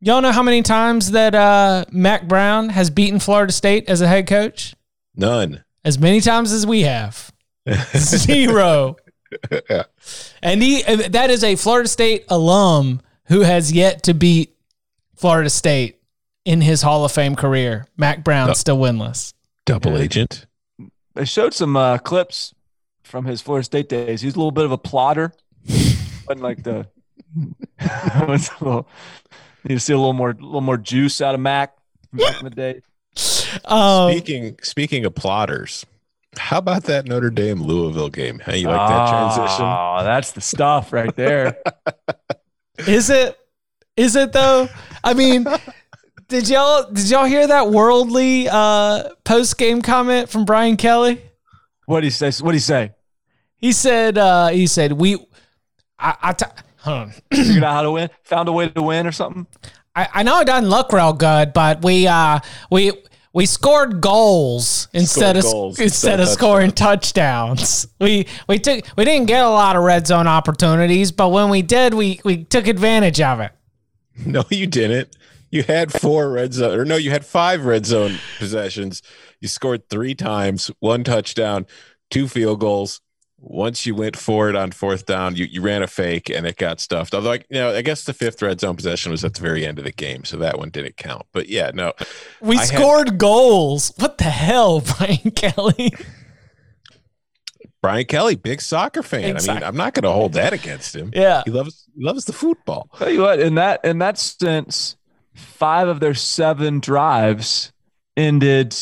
[0.00, 4.08] y'all know how many times that uh, Mack Brown has beaten Florida State as a
[4.08, 4.74] head coach?
[5.14, 5.62] None.
[5.84, 7.30] As many times as we have.
[7.96, 8.96] Zero.
[9.70, 9.84] Yeah.
[10.42, 14.56] And he that is a Florida State alum who has yet to beat
[15.16, 16.00] Florida State
[16.44, 17.86] in his Hall of Fame career.
[17.96, 18.52] Mack Brown No.
[18.54, 19.34] still winless.
[19.66, 20.46] Double agent.
[21.14, 22.54] They showed some uh, clips
[23.02, 24.22] from his Florida State days.
[24.22, 25.32] He's a little bit of a plotter,
[26.26, 26.86] wasn't like the.
[28.26, 28.88] was a little,
[29.64, 31.76] need to see a little more, a little more juice out of Mack
[32.12, 32.80] back in the day.
[33.64, 35.84] Um, Speaking speaking of plotters,
[36.38, 38.38] how about that Notre Dame Louisville game?
[38.38, 39.64] How you like that transition?
[39.64, 41.58] Oh, that's the stuff right there.
[42.78, 43.38] is it?
[43.96, 44.68] Is it though?
[45.02, 45.46] I mean,
[46.28, 51.22] did y'all did y'all hear that worldly uh, post game comment from Brian Kelly?
[51.86, 52.30] what do you say?
[52.42, 52.92] What do you say?
[53.56, 55.16] He said uh, he said we
[55.98, 56.46] I, I t-
[56.78, 57.12] hold on.
[57.32, 58.10] Figured out how to win.
[58.24, 59.46] Found a way to win or something.
[59.96, 62.92] I, I know it doesn't look real good, but we uh we
[63.32, 65.84] we scored goals instead of goals instead
[66.18, 67.86] instead of scoring touchdowns.
[68.00, 71.62] We we took we didn't get a lot of red zone opportunities, but when we
[71.62, 73.52] did, we we took advantage of it.
[74.26, 75.14] No, you didn't.
[75.50, 79.00] You had four red zone, or no, you had five red zone possessions.
[79.40, 81.66] You scored three times, one touchdown,
[82.10, 83.00] two field goals.
[83.40, 86.56] Once you went for it on fourth down, you, you ran a fake and it
[86.56, 87.14] got stuffed.
[87.14, 89.64] Although, like, you know, I guess the fifth red zone possession was at the very
[89.64, 91.22] end of the game, so that one didn't count.
[91.32, 91.92] But yeah, no,
[92.40, 93.92] We I had- scored goals.
[93.96, 95.92] What the hell, Brian Kelly?
[97.80, 99.22] Brian Kelly, big soccer fan.
[99.22, 101.12] Big I soccer- mean, I'm not going to hold that against him.
[101.14, 101.42] Yeah.
[101.44, 102.90] He loves he loves the football.
[102.98, 104.96] Tell you what, in that in that sense,
[105.34, 107.72] five of their seven drives
[108.16, 108.74] ended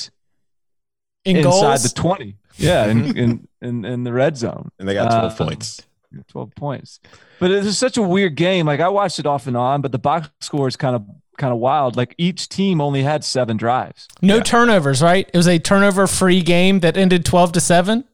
[1.26, 1.82] In inside goals.
[1.82, 2.36] the twenty.
[2.58, 4.70] Yeah, in, in in in the red zone.
[4.78, 5.82] And they got 12 Uh, points.
[6.28, 7.00] 12 points.
[7.40, 8.66] But it was such a weird game.
[8.66, 11.04] Like I watched it off and on, but the box score is kind of
[11.36, 11.96] kind of wild.
[11.96, 14.08] Like each team only had seven drives.
[14.22, 14.42] no Yeah.
[14.42, 15.28] turnovers, right?
[15.32, 18.04] It was a turnover free game that ended 12 to 7.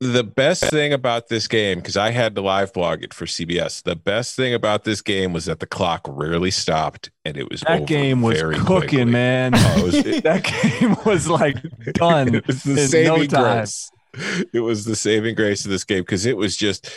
[0.00, 3.84] The best thing about this game, because I had to live blog it for CBS,
[3.84, 7.60] the best thing about this game was that the clock rarely stopped and it was
[7.60, 9.04] That over game was very cooking, quickly.
[9.04, 9.52] man.
[9.54, 11.58] Oh, was- that game was like
[11.92, 13.58] done it was the in no time.
[13.58, 13.91] grace.
[14.52, 16.90] It was the saving grace of this game because it was just,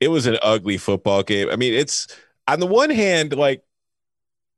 [0.00, 1.48] it was an ugly football game.
[1.50, 2.06] I mean, it's
[2.46, 3.62] on the one hand, like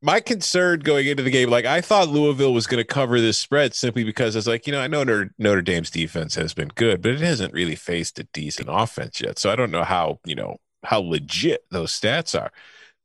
[0.01, 3.37] my concern going into the game, like I thought Louisville was going to cover this
[3.37, 6.69] spread simply because it's like, you know, I know Notre, Notre Dame's defense has been
[6.69, 9.37] good, but it hasn't really faced a decent offense yet.
[9.37, 12.51] So I don't know how, you know, how legit those stats are.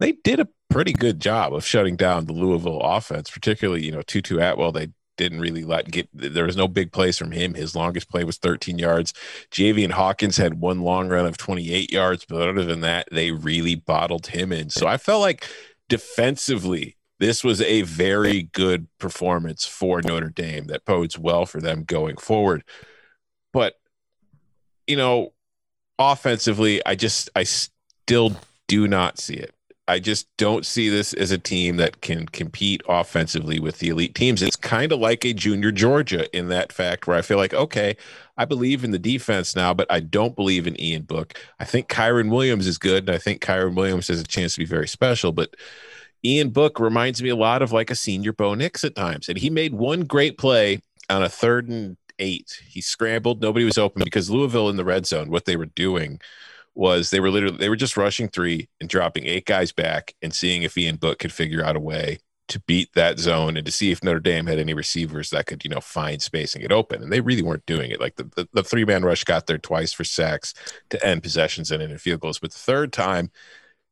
[0.01, 4.03] They did a pretty good job of shutting down the Louisville offense, particularly, you know,
[4.03, 4.73] Tutu Atwell.
[4.73, 7.55] They didn't really let get there was no big plays from him.
[7.55, 9.13] His longest play was 13 yards.
[9.51, 13.75] Javian Hawkins had one long run of 28 yards, but other than that, they really
[13.75, 14.71] bottled him in.
[14.71, 15.47] So I felt like
[15.89, 21.85] defensively, this was a very good performance for Notre Dame that bodes well for them
[21.85, 22.63] going forward.
[23.53, 23.75] But
[24.87, 25.33] you know,
[25.99, 28.37] offensively, I just I still
[28.69, 29.56] do not see it.
[29.89, 34.17] I just don't see this as a team that can compete offensively with the elite
[34.17, 34.43] teams.
[34.43, 37.97] It's kind of like a junior Georgia in that fact, where I feel like, okay,
[38.37, 41.35] I believe in the defense now, but I don't believe in Ian Book.
[41.61, 44.59] I think Kyren Williams is good, and I think Kyren Williams has a chance to
[44.59, 45.55] be very special, but
[46.25, 49.29] Ian Book reminds me a lot of like a senior Bo Nix at times.
[49.29, 52.61] And he made one great play on a third and eight.
[52.67, 56.21] He scrambled, nobody was open because Louisville in the red zone, what they were doing
[56.77, 60.35] was they were literally they were just rushing three and dropping eight guys back and
[60.35, 63.73] seeing if Ian Book could figure out a way to beat that zone and to
[63.73, 66.71] see if Notre Dame had any receivers that could, you know, find space and get
[66.71, 67.03] open.
[67.03, 68.01] And they really weren't doing it.
[68.01, 70.55] Like the, the, the three man rush got there twice for sacks
[70.91, 72.39] to end possessions and in field goals.
[72.39, 73.31] But the third time,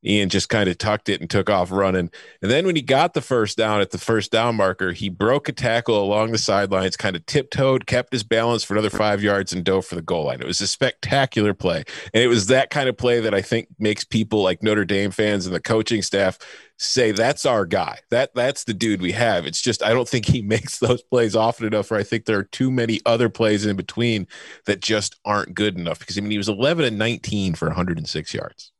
[0.05, 2.11] Ian just kind of tucked it and took off running.
[2.42, 5.48] And then when he got the first down at the first down marker, he broke
[5.48, 9.52] a tackle along the sidelines, kind of tiptoed, kept his balance for another five yards,
[9.52, 10.40] and dove for the goal line.
[10.40, 11.84] It was a spectacular play.
[12.12, 15.11] And it was that kind of play that I think makes people like Notre Dame
[15.11, 16.38] fans and the coaching staff
[16.76, 18.00] say that's our guy.
[18.11, 19.46] That that's the dude we have.
[19.46, 22.38] It's just I don't think he makes those plays often enough, or I think there
[22.38, 24.26] are too many other plays in between
[24.66, 25.98] that just aren't good enough.
[25.98, 28.74] Because I mean he was 11 and 19 for 106 yards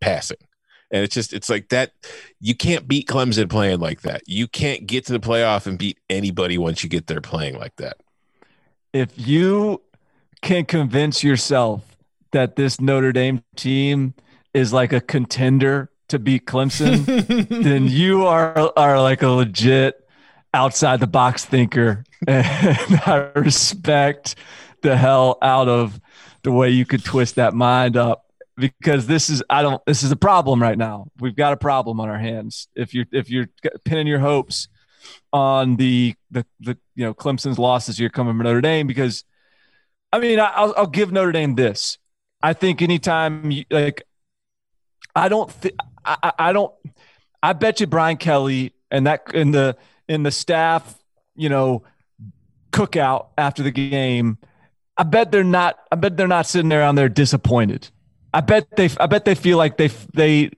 [0.00, 0.38] passing.
[0.90, 1.92] And it's just, it's like that.
[2.40, 4.22] You can't beat Clemson playing like that.
[4.26, 7.74] You can't get to the playoff and beat anybody once you get there playing like
[7.76, 7.96] that.
[8.92, 9.82] If you
[10.42, 11.82] can convince yourself
[12.32, 14.14] that this Notre Dame team
[14.52, 17.04] is like a contender to beat Clemson,
[17.48, 20.06] then you are are like a legit
[20.52, 22.04] outside the box thinker.
[22.26, 24.34] And I respect
[24.80, 26.00] the hell out of
[26.42, 28.23] the way you could twist that mind up
[28.56, 31.06] because this is I don't this is a problem right now.
[31.18, 32.68] We've got a problem on our hands.
[32.74, 33.48] If you're if you're
[33.84, 34.68] pinning your hopes
[35.32, 39.24] on the the the you know Clemson's losses, you're coming from Notre Dame because
[40.12, 41.98] I mean I'll, I'll give Notre Dame this.
[42.42, 44.02] I think anytime you, like
[45.16, 45.74] I don't think
[46.04, 46.72] I, I don't
[47.42, 49.76] I bet you Brian Kelly and that in the
[50.08, 50.98] in the staff
[51.34, 51.82] you know
[52.74, 54.38] cookout after the game.
[54.96, 55.78] I bet they're not.
[55.90, 57.88] I bet they're not sitting there on there disappointed.
[58.34, 60.50] I bet they I bet they feel like they they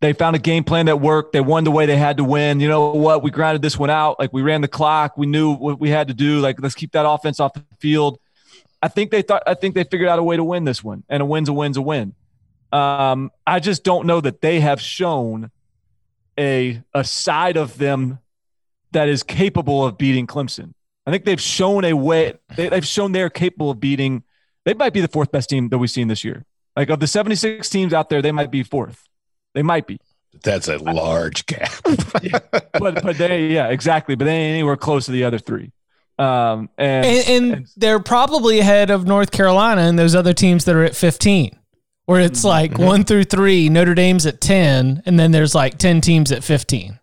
[0.00, 1.32] they found a game plan that worked.
[1.32, 2.60] They won the way they had to win.
[2.60, 3.22] You know what?
[3.22, 4.18] We grinded this one out.
[4.18, 5.16] Like we ran the clock.
[5.16, 6.40] We knew what we had to do.
[6.40, 8.18] Like let's keep that offense off the field.
[8.82, 9.42] I think they thought.
[9.46, 11.54] I think they figured out a way to win this one, and a win's a
[11.54, 12.14] win's a win.
[12.70, 15.50] Um, I just don't know that they have shown
[16.38, 18.18] a a side of them
[18.90, 20.74] that is capable of beating Clemson.
[21.06, 22.34] I think they've shown a way.
[22.56, 24.22] They, they've shown they're capable of beating.
[24.64, 26.44] They might be the fourth best team that we've seen this year.
[26.76, 29.06] Like of the 76 teams out there, they might be fourth.
[29.54, 29.98] They might be.
[30.42, 31.70] That's a large gap.
[32.22, 32.38] yeah.
[32.72, 34.14] But but they yeah, exactly.
[34.14, 35.72] But they ain't anywhere close to the other three.
[36.18, 40.64] Um and, and, and, and they're probably ahead of North Carolina and those other teams
[40.64, 41.58] that are at 15.
[42.06, 42.48] Where it's mm-hmm.
[42.48, 42.84] like mm-hmm.
[42.84, 46.98] one through three, Notre Dame's at 10, and then there's like 10 teams at 15.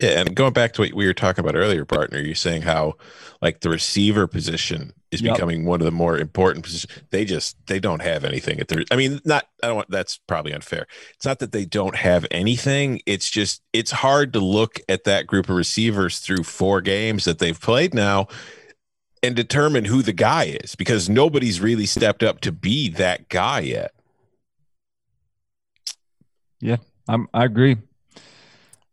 [0.00, 2.94] Yeah, and going back to what we were talking about earlier, partner, you're saying how
[3.40, 5.34] like the receiver position is yep.
[5.34, 6.90] becoming one of the more important positions.
[7.10, 8.84] They just they don't have anything at their.
[8.90, 10.86] I mean, not I don't want that's probably unfair.
[11.14, 13.00] It's not that they don't have anything.
[13.06, 17.38] It's just it's hard to look at that group of receivers through four games that
[17.38, 18.26] they've played now
[19.22, 23.60] and determine who the guy is because nobody's really stepped up to be that guy
[23.60, 23.92] yet.
[26.60, 27.76] Yeah, I'm, I agree.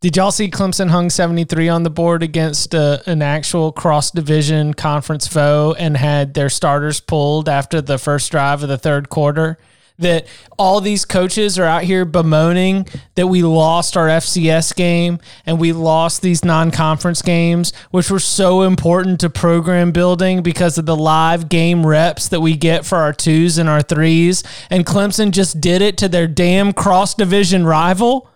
[0.00, 4.72] Did y'all see Clemson hung 73 on the board against uh, an actual cross division
[4.72, 9.58] conference foe and had their starters pulled after the first drive of the third quarter?
[9.98, 10.26] That
[10.56, 15.74] all these coaches are out here bemoaning that we lost our FCS game and we
[15.74, 20.96] lost these non conference games, which were so important to program building because of the
[20.96, 24.42] live game reps that we get for our twos and our threes.
[24.70, 28.30] And Clemson just did it to their damn cross division rival.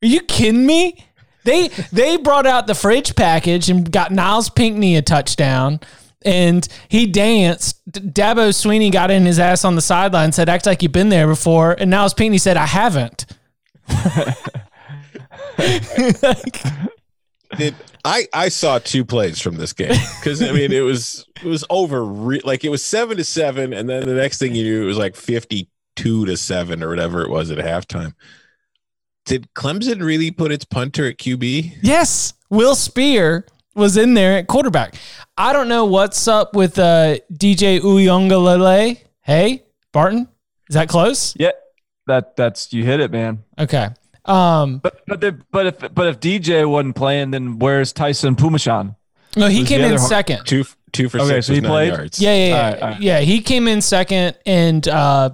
[0.05, 1.03] Are you kidding me?
[1.45, 5.79] They they brought out the fridge package and got Nyles Pinckney a touchdown.
[6.23, 7.83] And he danced.
[7.91, 11.25] Dabo Swinney got in his ass on the sideline, said, act like you've been there
[11.25, 11.71] before.
[11.71, 13.25] And Nyles Pinckney said, I haven't.
[17.57, 21.47] Did I I saw two plays from this game because I mean it was it
[21.47, 24.63] was over re- like it was seven to seven and then the next thing you
[24.63, 28.13] knew it was like fifty two to seven or whatever it was at halftime.
[29.25, 31.79] Did Clemson really put its punter at QB?
[31.81, 32.33] Yes.
[32.49, 34.95] Will Spiers was in there at quarterback.
[35.37, 38.99] I don't know what's up with uh, DJ Uiagalelei.
[39.21, 40.27] Hey, Barton,
[40.69, 41.35] is that close?
[41.37, 41.51] Yeah,
[42.07, 43.43] that that's you hit it, man.
[43.59, 43.89] Okay.
[44.25, 48.95] Um, but but the, but if but if DJ wasn't playing, then where's Taisun Phommachanh?
[49.35, 50.45] No, he came in second.
[50.45, 51.47] Two two for okay, six.
[51.47, 51.93] So he played.
[51.93, 52.19] Yards.
[52.19, 52.55] Yeah, yeah, yeah.
[52.55, 53.01] All right, all right.
[53.01, 53.19] yeah.
[53.21, 55.31] He came in second and uh,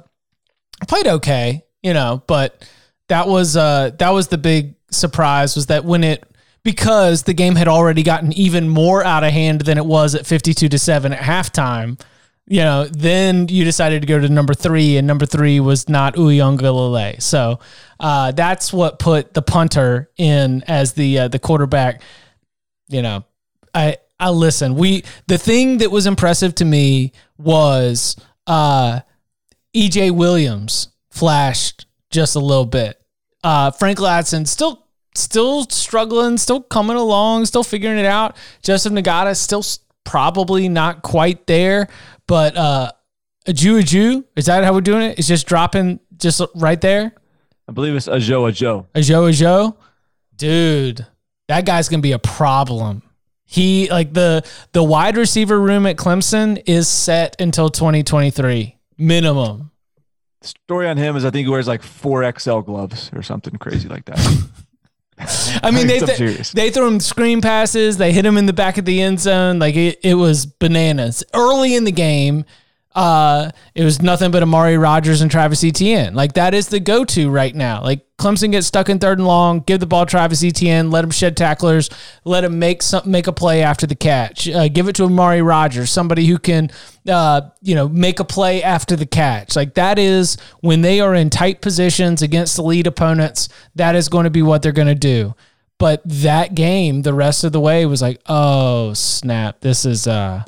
[0.87, 2.67] played okay, you know, but
[3.11, 6.23] that was uh that was the big surprise was that when it
[6.63, 10.25] because the game had already gotten even more out of hand than it was at
[10.25, 11.99] 52 to 7 at halftime
[12.47, 16.15] you know then you decided to go to number three and number three was not
[16.15, 17.21] Uiagalelei.
[17.21, 17.59] so
[17.99, 22.01] uh, that's what put the punter in as the uh, the quarterback
[22.87, 23.25] you know
[23.75, 28.15] i i listen we the thing that was impressive to me was
[28.47, 29.01] uh
[29.75, 33.00] ej williams flashed just a little bit
[33.43, 34.85] uh, Frank Ladson still
[35.15, 38.35] still struggling, still coming along, still figuring it out.
[38.63, 39.63] Joseph Ngata still
[40.03, 41.87] probably not quite there,
[42.27, 42.91] but uh,
[43.45, 44.25] a Jew a Jew.
[44.35, 45.19] Is that how we're doing it?
[45.19, 47.13] It's just dropping just right there.
[47.67, 48.87] I believe it's a Joe, a Joe.
[48.95, 49.77] A Joe a Joe,
[50.35, 51.05] dude.
[51.47, 53.03] That guy's gonna be a problem.
[53.45, 59.71] He like the the wide receiver room at Clemson is set until 2023 minimum.
[60.41, 63.87] Story on him is I think he wears like four XL gloves or something crazy
[63.87, 64.19] like that.
[65.63, 67.97] I mean, they th- they threw him screen passes.
[67.97, 69.59] They hit him in the back of the end zone.
[69.59, 72.45] Like it, it was bananas early in the game.
[72.93, 76.13] Uh, it was nothing but Amari Rogers and Travis Etienne.
[76.13, 77.81] Like that is the go to right now.
[77.81, 79.61] Like Clemson gets stuck in third and long.
[79.61, 80.91] Give the ball Travis Etienne.
[80.91, 81.89] Let him shed tacklers.
[82.25, 84.49] Let him make some make a play after the catch.
[84.49, 86.69] Uh, give it to Amari Rogers, somebody who can,
[87.07, 89.55] uh, you know, make a play after the catch.
[89.55, 93.47] Like that is when they are in tight positions against the lead opponents.
[93.75, 95.33] That is going to be what they're going to do.
[95.77, 99.61] But that game, the rest of the way was like, oh snap!
[99.61, 100.43] This is uh,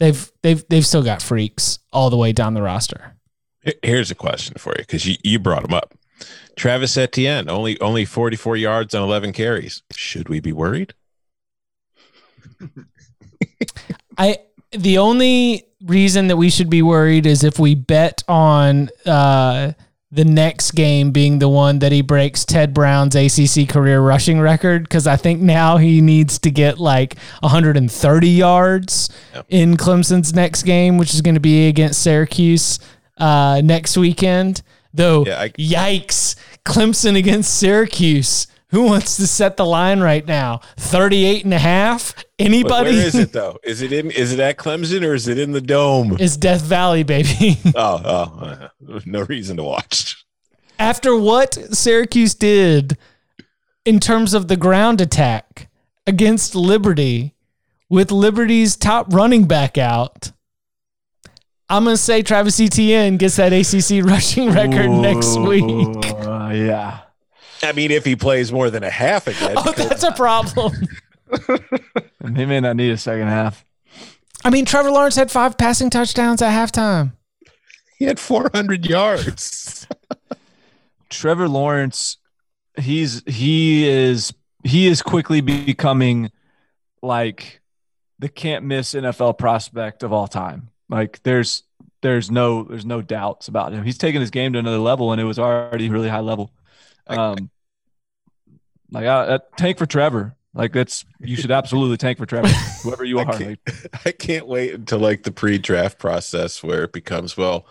[0.00, 3.16] they've they've they've still got freaks all the way down the roster.
[3.82, 5.94] Here's a question for you because you, you brought him up.
[6.56, 9.82] Travis Etienne, only only 44 yards on 11 carries.
[9.92, 10.94] Should we be worried?
[14.18, 14.38] I
[14.70, 19.72] the only reason that we should be worried is if we bet on uh,
[20.14, 24.84] the next game being the one that he breaks Ted Brown's ACC career rushing record
[24.84, 29.46] because I think now he needs to get like 130 yards Yep.
[29.48, 32.78] in Clemson's next game, which is going to be against Syracuse
[33.18, 34.62] uh, next weekend.
[34.92, 38.46] Though, Yeah, I- yikes, Clemson against Syracuse.
[38.74, 40.60] Who wants to set the line right now?
[40.78, 42.12] 38 and a half?
[42.16, 42.96] But Anybody?
[42.96, 43.60] where is it though?
[43.62, 44.10] Is it in?
[44.10, 46.16] Is it at Clemson or is it in the dome?
[46.18, 47.56] It's Death Valley, baby.
[47.76, 50.24] Oh, oh, uh, no reason to watch.
[50.76, 52.98] After what Syracuse did
[53.84, 55.68] in terms of the ground attack
[56.04, 57.36] against Liberty,
[57.88, 60.32] with Liberty's top running back out,
[61.68, 65.64] I'm going to say Travis Etienne gets that ACC rushing record next week.
[66.26, 67.04] Uh, yeah.
[67.62, 70.72] I mean, if he plays more than a half again, Oh, that's a problem.
[72.36, 73.64] He may not need a second half.
[74.44, 77.12] I mean, Trevor Lawrence had five passing touchdowns at halftime.
[77.98, 79.86] he had 400 yards.
[81.10, 82.16] Trevor Lawrence,
[82.78, 84.32] he's he is
[84.64, 86.30] he is quickly becoming
[87.02, 87.60] like
[88.18, 90.70] the can't miss NFL prospect of all time.
[90.88, 91.62] Like there's
[92.00, 93.84] there's no there's no doubts about him.
[93.84, 96.50] He's taken his game to another level, and it was already really high level.
[97.06, 97.50] Um,
[98.90, 100.36] like uh, uh, tank for Trevor.
[100.54, 102.48] Like that's you should absolutely tank for Trevor,
[102.82, 103.38] whoever you I are.
[103.38, 107.66] can't, Like, I can't wait until like the pre-draft process where it becomes well.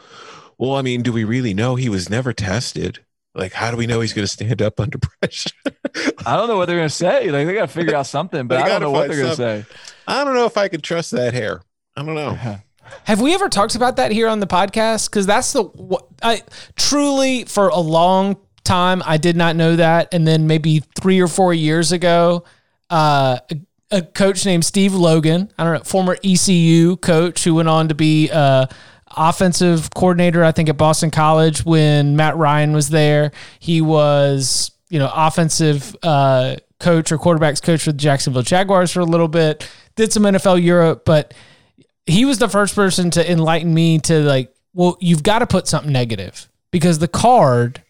[0.57, 2.99] Well, I mean, do we really know he was never tested?
[3.35, 5.49] Like, how do we know he's going to stand up under pressure?
[6.25, 7.31] I don't know what they're gonna say.
[7.31, 9.65] Like they got to figure out something, but I don't know what they're gonna say.
[10.07, 11.61] I don't know if I can trust that hair.
[11.95, 12.37] I don't know.
[13.05, 15.09] Have we ever talked about that here on the podcast?
[15.09, 16.43] Because that's the what I
[16.75, 21.27] truly for a long time I did not know that, and then maybe three or
[21.27, 22.43] four years ago,
[22.89, 27.69] uh, a, a coach named Steve Logan, I don't know, former ECU coach who went
[27.69, 28.65] on to be uh,
[29.15, 33.31] offensive coordinator, I think at Boston College when Matt Ryan was there.
[33.59, 38.99] He was you know offensive uh, coach or quarterbacks coach for the Jacksonville Jaguars for
[38.99, 39.69] a little bit.
[39.95, 41.33] Did some NFL Europe, but
[42.05, 45.67] he was the first person to enlighten me to like, well, you've got to put
[45.67, 47.82] something negative because the card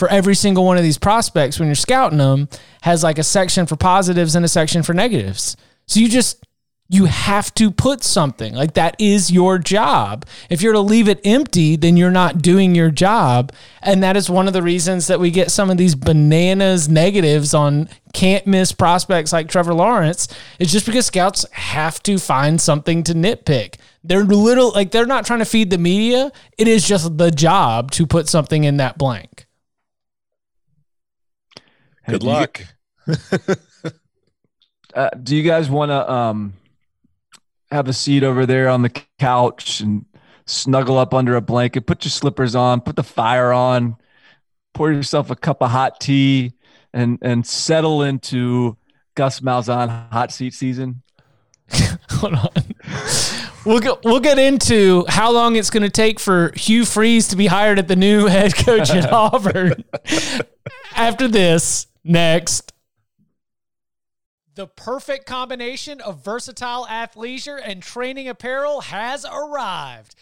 [0.00, 2.48] for every single one of these prospects when you're scouting them
[2.80, 5.58] has like a section for positives and a section for negatives.
[5.86, 6.42] So you just
[6.88, 10.24] you have to put something like that is your job.
[10.48, 13.52] If you're to leave it empty, then you're not doing your job.
[13.82, 17.52] And that is one of the reasons that we get some of these bananas negatives
[17.52, 20.28] on can't miss prospects like Trevor Lawrence.
[20.58, 23.74] It's just because scouts have to find something to nitpick.
[24.02, 26.32] They're little like they're not trying to feed the media.
[26.56, 29.46] It is just the job to put something in that blank.
[32.10, 32.60] Hey, Good do you- luck.
[34.94, 36.52] uh, do you guys want to um
[37.70, 40.04] have a seat over there on the couch and
[40.46, 43.96] snuggle up under a blanket put your slippers on put the fire on
[44.74, 46.52] pour yourself a cup of hot tea
[46.92, 48.76] and and settle into
[49.14, 51.02] gus malzahn hot seat season
[52.10, 52.48] Hold on.
[53.64, 57.36] We'll go, we'll get into how long it's going to take for Hugh Freeze to
[57.36, 59.84] be hired at the new head coach at Auburn.
[60.96, 62.72] After this, next.
[64.54, 70.16] The perfect combination of versatile athleisure and training apparel has arrived.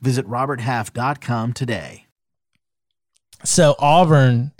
[0.00, 2.06] Visit RobertHalf.com today.
[3.44, 4.52] So Auburn,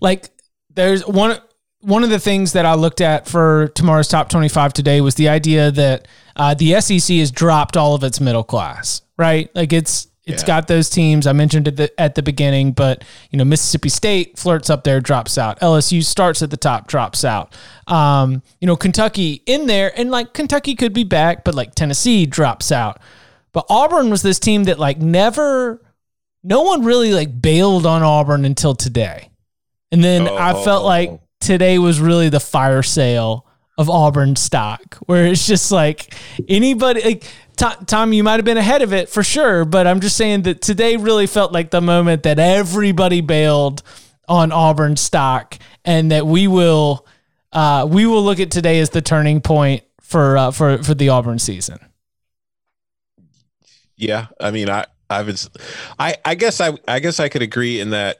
[0.00, 0.30] like,
[0.74, 1.38] there's one
[1.80, 5.28] one of the things that I looked at for tomorrow's top 25 today was the
[5.28, 9.54] idea that uh, the SEC has dropped all of its middle class, right?
[9.54, 10.46] Like it's it's Yeah.
[10.48, 14.38] got those teams I mentioned at the at the beginning, but you know Mississippi State
[14.38, 15.60] flirts up there, drops out.
[15.60, 17.54] LSU starts at the top, drops out.
[17.86, 22.26] Um, you know Kentucky in there, and like Kentucky could be back, but like Tennessee
[22.26, 22.98] drops out.
[23.56, 25.80] But Auburn was this team that like never,
[26.44, 29.30] no one really like bailed on Auburn until today.
[29.90, 30.62] And then I Oh.
[30.62, 33.46] felt like today was really the fire sale
[33.78, 36.12] of Auburn stock, where it's just like
[36.46, 37.24] anybody, like,
[37.56, 40.42] Tom, Tom, you might have been ahead of it for sure, but I'm just saying
[40.42, 43.82] that today really felt like the moment that everybody bailed
[44.28, 47.06] on Auburn stock, and that we will,
[47.52, 51.08] uh, we will look at today as the turning point for uh, for for the
[51.08, 51.78] Auburn season.
[53.96, 55.48] Yeah, I mean, I I was,
[55.98, 58.18] I I guess I I guess I could agree in that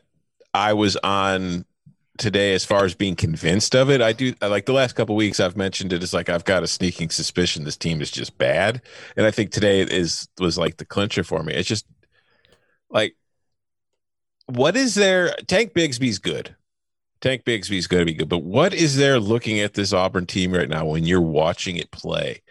[0.54, 1.64] I was on
[2.18, 4.00] today as far as being convinced of it.
[4.02, 6.66] I do like the last couple weeks I've mentioned it as like I've got a
[6.66, 8.82] sneaking suspicion this team is just bad,
[9.16, 11.54] and I think today is was like the clincher for me.
[11.54, 11.86] It's just
[12.90, 13.16] like
[14.46, 15.34] what is there?
[15.46, 16.54] Tank Bigsby's good.
[17.20, 20.52] Tank Bigsby's going to be good, but what is there looking at this Auburn team
[20.52, 22.42] right now when you're watching it play?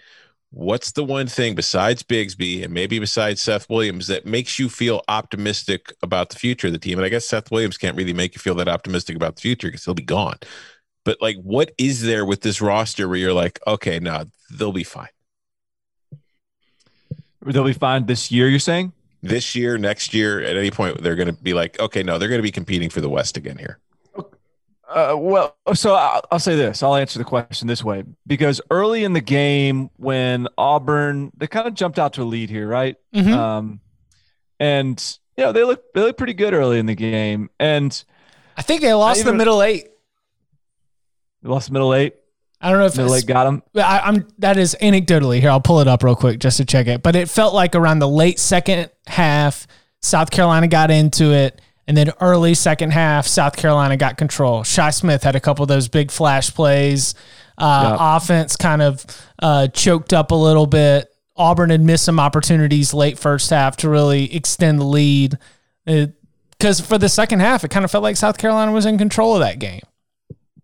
[0.56, 5.04] What's the one thing besides Bigsby and maybe besides Seth Williams that makes you feel
[5.08, 6.98] optimistic about the future of the team?
[6.98, 9.68] And I guess Seth Williams can't really make you feel that optimistic about the future
[9.68, 10.38] because he'll be gone.
[11.04, 14.84] But like, what is there with this roster where you're like, okay, no, they'll be
[14.84, 15.10] fine
[17.46, 18.50] They'll be fine this year.
[18.50, 18.92] You're saying?
[19.22, 22.30] this year, next year, at any point they're going to be like, okay, no, they're
[22.30, 23.80] going to be competing for the West again here.
[24.96, 26.82] Uh, well, so I'll, I'll say this.
[26.82, 31.68] I'll answer the question this way because early in the game, when Auburn they kind
[31.68, 32.96] of jumped out to a lead here, right?
[33.14, 33.34] Mhm.
[33.34, 33.80] Um,
[34.60, 38.04] and you know they look they look pretty good early in the game, and
[38.56, 39.90] I think they lost even- the middle eight.
[41.44, 42.16] they lost the middle eight.
[42.62, 43.62] I don't know if Middle eight got them.
[43.76, 45.50] I, I'm that is anecdotally here.
[45.52, 47.04] I'll pull it up real quick just to check it.
[47.04, 49.68] But it felt like around the late second half,
[50.02, 54.64] South Carolina got into it, and then early second half, South Carolina got control.
[54.64, 57.14] Shi Smith had a couple of those big flash plays.
[57.58, 59.06] Uh, Offense kind of
[59.42, 61.08] uh, choked up a little bit.
[61.38, 65.38] Auburn had missed some opportunities late first half to really extend the lead.
[65.86, 69.34] Because for the second half, it kind of felt like South Carolina was in control
[69.36, 69.82] of that game.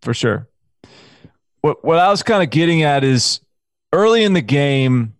[0.01, 0.47] for sure.
[1.61, 3.39] What what I was kind of getting at is
[3.93, 5.13] early in the game,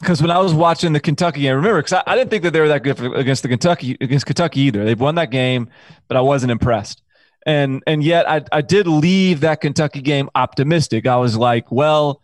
[0.00, 2.52] because when I was watching the Kentucky game, remember, because I, I didn't think that
[2.52, 4.84] they were that good against the Kentucky against Kentucky either.
[4.84, 5.70] They've won that game,
[6.08, 7.02] but I wasn't impressed.
[7.46, 11.06] And and yet I I did leave that Kentucky game optimistic.
[11.06, 12.20] I was like, well,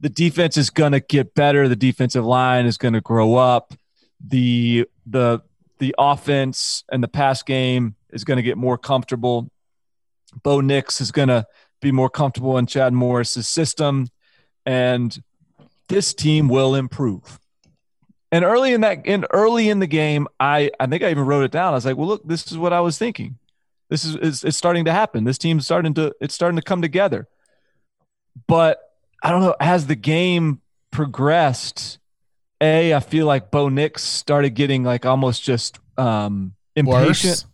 [0.00, 1.68] the defense is gonna get better.
[1.68, 3.74] The defensive line is gonna grow up.
[4.26, 5.40] The the
[5.78, 9.50] the offense and the pass game is gonna get more comfortable.
[10.42, 11.46] Bo Nix is going to
[11.80, 14.08] be more comfortable in Chad Morris's system,
[14.66, 15.16] and
[15.88, 17.38] this team will improve.
[18.32, 21.44] And early in that, in early in the game, I I think I even wrote
[21.44, 21.72] it down.
[21.72, 23.38] I was like, well, look, this is what I was thinking.
[23.90, 25.24] This is it's, it's starting to happen.
[25.24, 27.28] This team's starting to it's starting to come together.
[28.48, 28.80] But
[29.22, 29.54] I don't know.
[29.60, 30.60] As the game
[30.90, 31.98] progressed,
[32.60, 37.44] a I feel like Bo Nix started getting like almost just um, impatient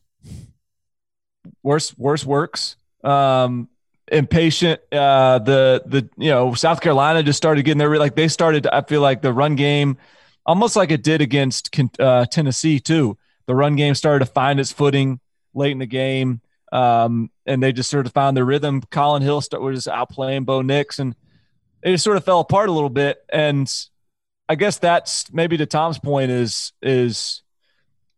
[1.62, 1.94] Worse.
[1.96, 3.68] worse worse works um
[4.10, 8.66] impatient uh the the you know south carolina just started getting there like they started
[8.66, 9.96] i feel like the run game
[10.44, 13.16] almost like it did against uh, tennessee too.
[13.46, 15.20] The run game started to find its footing
[15.54, 16.40] late in the game
[16.72, 18.80] um and they just sort of found their rhythm.
[18.90, 21.14] Collin hill start, was outplaying bo nix and
[21.82, 23.18] it just sort of fell apart a little bit.
[23.32, 23.72] And
[24.48, 27.42] i guess that's maybe to tom's point is is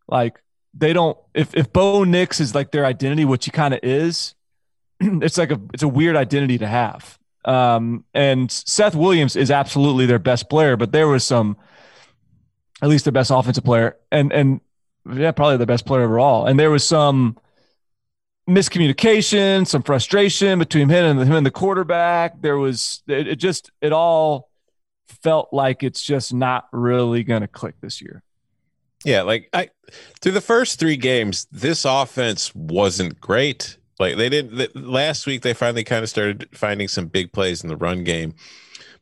[0.09, 0.43] like
[0.75, 4.35] they don't if if Bo Nix is like their identity, which he kind of is,
[5.23, 7.19] it's like a it's a weird identity to have.
[7.45, 11.57] Um, and Seth Williams is absolutely their best player, but there was some,
[12.81, 14.61] at least their best offensive player, and and
[15.13, 16.47] yeah, probably the best player overall.
[16.47, 17.37] And there was some
[18.49, 22.41] miscommunication, some frustration between him and him and the quarterback.
[22.41, 24.51] There was it, it just it all
[25.07, 28.23] felt like it's just not really going to click this year.
[29.05, 29.71] Yeah, like I
[30.21, 33.79] through the first three games, this offense wasn't great.
[33.99, 37.69] Like they didn't last week, they finally kind of started finding some big plays in
[37.69, 38.35] the run game.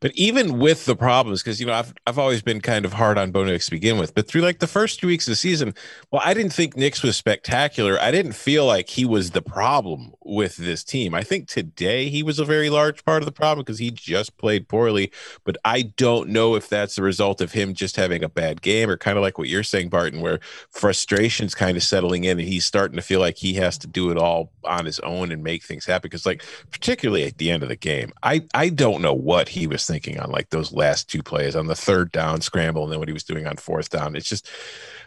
[0.00, 3.18] But even with the problems, because you know I've I've always been kind of hard
[3.18, 5.36] on Bo Nix to begin with, but through like the first two weeks of the
[5.36, 5.74] season,
[6.10, 8.00] well, I didn't think Nix was spectacular.
[8.00, 11.14] I didn't feel like he was the problem with this team.
[11.14, 14.36] I think today he was a very large part of the problem because he just
[14.38, 15.12] played poorly.
[15.44, 18.90] But I don't know if that's the result of him just having a bad game
[18.90, 20.40] or kind of like what you're saying, Barton, where
[20.70, 24.10] frustration's kind of settling in and he's starting to feel like he has to do
[24.10, 26.08] it all on his own and make things happen.
[26.08, 29.66] Because like particularly at the end of the game, I I don't know what he
[29.66, 33.00] was thinking on like those last two plays on the third down scramble and then
[33.00, 34.14] what he was doing on fourth down.
[34.14, 34.48] It's just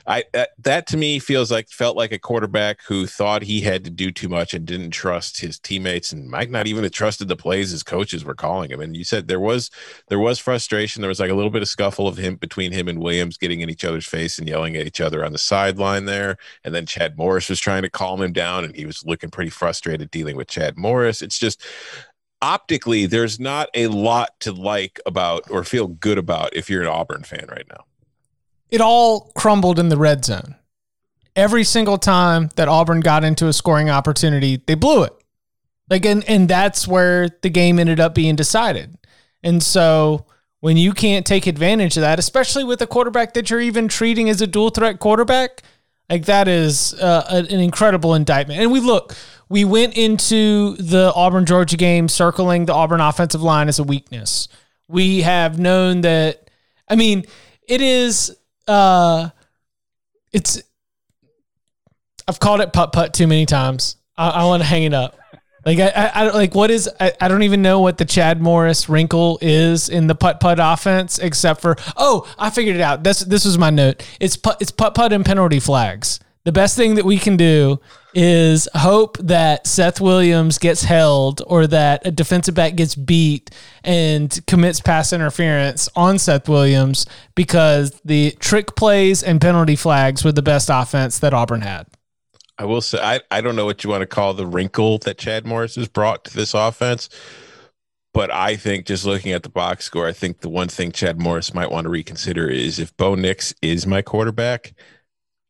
[0.05, 3.85] I that, that, to me feels like felt like a quarterback who thought he had
[3.85, 7.29] to do too much and didn't trust his teammates and might not even have trusted
[7.29, 8.81] the plays his coaches were calling him.
[8.81, 9.71] And you said there was
[10.09, 11.01] there was frustration.
[11.01, 13.61] There was like a little bit of scuffle of him between him and Williams getting
[13.61, 16.37] in each other's face and yelling at each other on the sideline there.
[16.65, 19.51] And then Chad Morris was trying to calm him down and he was looking pretty
[19.51, 21.21] frustrated dealing with Chad Morris.
[21.21, 21.65] It's just
[22.43, 26.89] optically, there's not a lot to like about or feel good about if you're an
[26.89, 27.85] Auburn fan right now.
[28.69, 30.55] It all crumbled in the red zone.
[31.35, 35.13] Every single time that Auburn got into a scoring opportunity, they blew it.
[35.89, 38.97] Like and and that's where the game ended up being decided.
[39.41, 40.25] And so
[40.59, 44.29] when you can't take advantage of that, especially with a quarterback that you're even treating
[44.29, 45.61] as a dual threat quarterback,
[46.09, 48.59] like that is uh, an incredible indictment.
[48.59, 49.15] And we look,
[49.49, 54.47] we went into the Auburn Georgia game circling the Auburn offensive line as a weakness.
[54.87, 56.49] We have known that.
[56.87, 57.25] I mean,
[57.67, 58.35] it is.
[58.67, 59.29] Uh,
[60.31, 60.61] it's.
[62.27, 63.97] I've called it putt putt too many times.
[64.17, 65.17] I, I want to hang it up.
[65.65, 68.41] Like I, I, I like what is I, I don't even know what the Chad
[68.41, 73.03] Morris wrinkle is in the putt putt offense except for oh I figured it out.
[73.03, 74.05] This this was my note.
[74.19, 76.19] It's putt it's putt putt and penalty flags.
[76.45, 77.79] The best thing that we can do
[78.13, 83.49] is hope that Seth Williams gets held or that a defensive back gets beat
[83.83, 90.33] and commits pass interference on Seth Williams because the trick plays and penalty flags were
[90.33, 91.87] the best offense that Auburn had.
[92.57, 95.17] I will say I, I don't know what you want to call the wrinkle that
[95.17, 97.09] Chad Morris has brought to this offense.
[98.13, 101.19] But I think just looking at the box score, I think the one thing Chad
[101.19, 104.75] Morris might want to reconsider is if Bo Nix is my quarterback,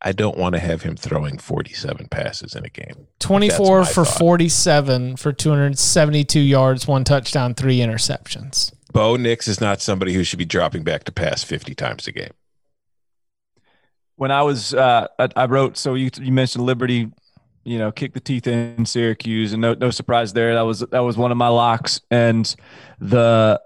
[0.04, 3.06] I don't want to have him throwing 47 passes in a game.
[3.20, 4.18] 24 for thought.
[4.18, 8.72] 47 for 272 yards, one touchdown, three interceptions.
[8.92, 12.12] Bo Nix is not somebody who should be dropping back to pass 50 times a
[12.12, 12.32] game
[14.16, 17.10] when I was uh, I, I, wrote so you you mentioned Liberty,
[17.64, 20.54] you know, kick the teeth in Syracuse, and no no surprise there.
[20.54, 22.54] That was that was one of my locks, and
[22.98, 23.60] the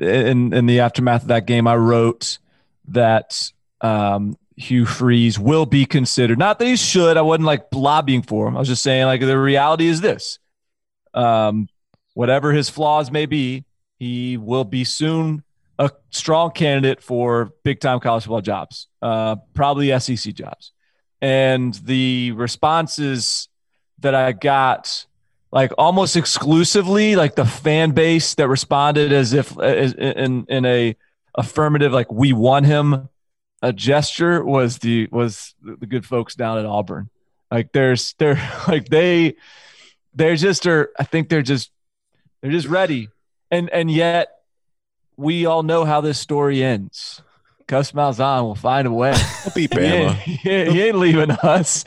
[0.00, 2.38] in in the aftermath of that game, I wrote
[2.88, 6.38] that um, Hugh Freeze will be considered.
[6.38, 7.16] Not that he should.
[7.16, 8.56] I wasn't like lobbying for him.
[8.56, 10.38] I was just saying like the reality is this.
[11.12, 11.68] Um,
[12.14, 13.64] whatever his flaws may be,
[13.98, 15.42] he will be soon
[15.78, 20.72] a strong candidate for big time college football jobs, uh, probably SEC jobs.
[21.20, 23.48] And the responses
[23.98, 25.06] that I got,
[25.50, 30.96] like almost exclusively, like the fan base that responded as if as, in in a
[31.34, 33.08] affirmative, like we won him,
[33.62, 37.10] a gesture was the was the good folks down at Auburn.
[37.50, 38.34] Like there's they're
[38.68, 39.36] like they
[40.14, 41.70] they're just are I think they're just
[42.40, 43.08] they're just ready.
[43.50, 44.28] And and yet
[45.16, 47.22] we all know how this story ends.
[47.66, 49.14] Gus Malzahn will find a way.
[49.42, 50.14] He'll beat Bama.
[50.14, 51.84] He ain't, he ain't leaving us.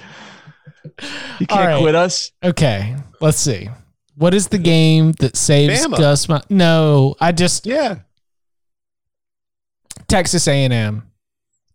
[1.38, 1.82] He can't right.
[1.82, 2.32] quit us.
[2.44, 3.70] Okay, let's see.
[4.16, 5.98] What is the game that saves Bama.
[5.98, 6.28] Gus?
[6.28, 8.00] Mal- no, I just yeah.
[10.08, 11.09] Texas A&M.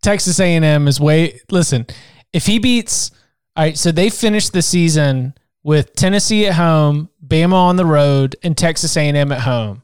[0.04, 1.40] Texas A&M is way.
[1.50, 1.86] Listen,
[2.32, 3.10] if he beats,
[3.56, 3.76] all right.
[3.76, 8.96] So they finished the season with Tennessee at home, Bama on the road, and Texas
[8.96, 9.82] A&M at home.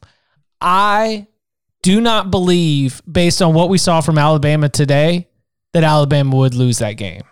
[0.61, 1.27] I
[1.81, 5.27] do not believe, based on what we saw from Alabama today,
[5.73, 7.23] that Alabama would lose that game.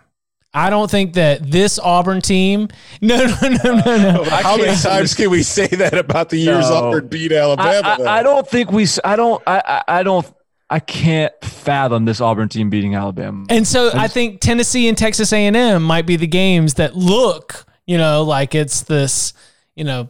[0.52, 2.68] I don't think that this Auburn team.
[3.00, 4.24] No, no, no, no, no.
[4.24, 6.74] How many times can we say that about the years no.
[6.74, 7.88] Auburn beat Alabama?
[7.88, 8.86] I, I, I, don't think we.
[9.04, 9.42] I don't.
[9.46, 9.82] I.
[9.88, 10.26] I don't.
[10.70, 13.44] I can't fathom this Auburn team beating Alabama.
[13.48, 16.94] And so I, just, I think Tennessee and Texas A&M might be the games that
[16.94, 19.32] look, you know, like it's this,
[19.74, 20.08] you know,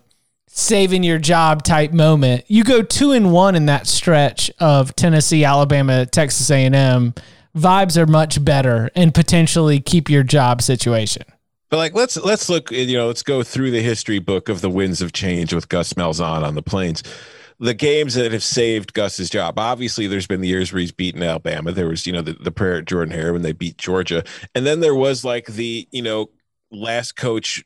[0.49, 2.45] saving your job type moment.
[2.49, 7.15] You go two and one in that stretch of Tennessee, Alabama, Texas A&M.
[7.57, 11.25] Vibes are much better and potentially keep your job situation.
[11.71, 14.69] But like let's let's look you know let's go through the history book of the
[14.69, 17.05] winds of change with Gus Malzahn on the plains.
[17.61, 19.59] The games that have saved Gus's job.
[19.59, 21.73] Obviously, there's been the years where he's beaten Alabama.
[21.73, 24.25] There was, you know, the, the prayer at Jordan Hare when they beat Georgia.
[24.55, 26.31] And then there was like the, you know,
[26.71, 27.63] last coach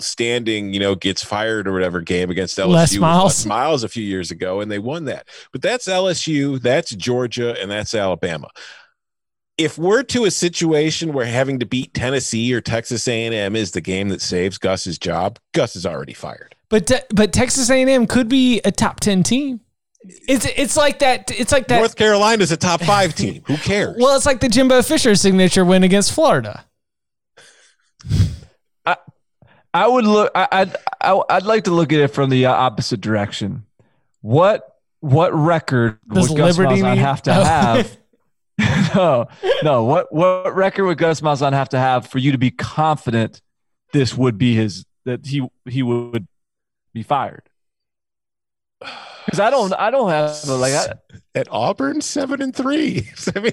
[0.00, 2.72] standing, you know, gets fired or whatever game against LSU.
[2.72, 3.44] Les Miles.
[3.44, 5.28] Les Miles a few years ago, and they won that.
[5.52, 8.48] But that's LSU, that's Georgia, and that's Alabama.
[9.58, 13.80] If we're to a situation where having to beat Tennessee or Texas A&M is the
[13.80, 16.54] game that saves Gus's job, Gus is already fired.
[16.68, 19.60] But te- but Texas A&M could be a top 10 team.
[20.28, 23.42] It's it's like that it's like that North Carolina's a top five team.
[23.46, 23.96] Who cares?
[24.00, 26.64] Well, it's like the Jimbo Fisher signature win against Florida.
[28.86, 28.96] I
[29.74, 30.30] I would look.
[30.36, 33.66] I, I'd I, I'd like to look at it from the uh, opposite direction.
[34.20, 37.44] What what record Does would Gus Liberty Malzahn have to Oh.
[37.44, 37.96] have?
[38.94, 39.26] no,
[39.62, 39.84] no.
[39.84, 43.40] What what record would Gus Malzahn have to have for you to be confident
[43.92, 46.26] this would be his that he he would
[46.92, 47.42] be fired?
[49.26, 50.94] Because I don't I don't have like I,
[51.34, 53.08] At Auburn, seven and three.
[53.36, 53.52] I mean,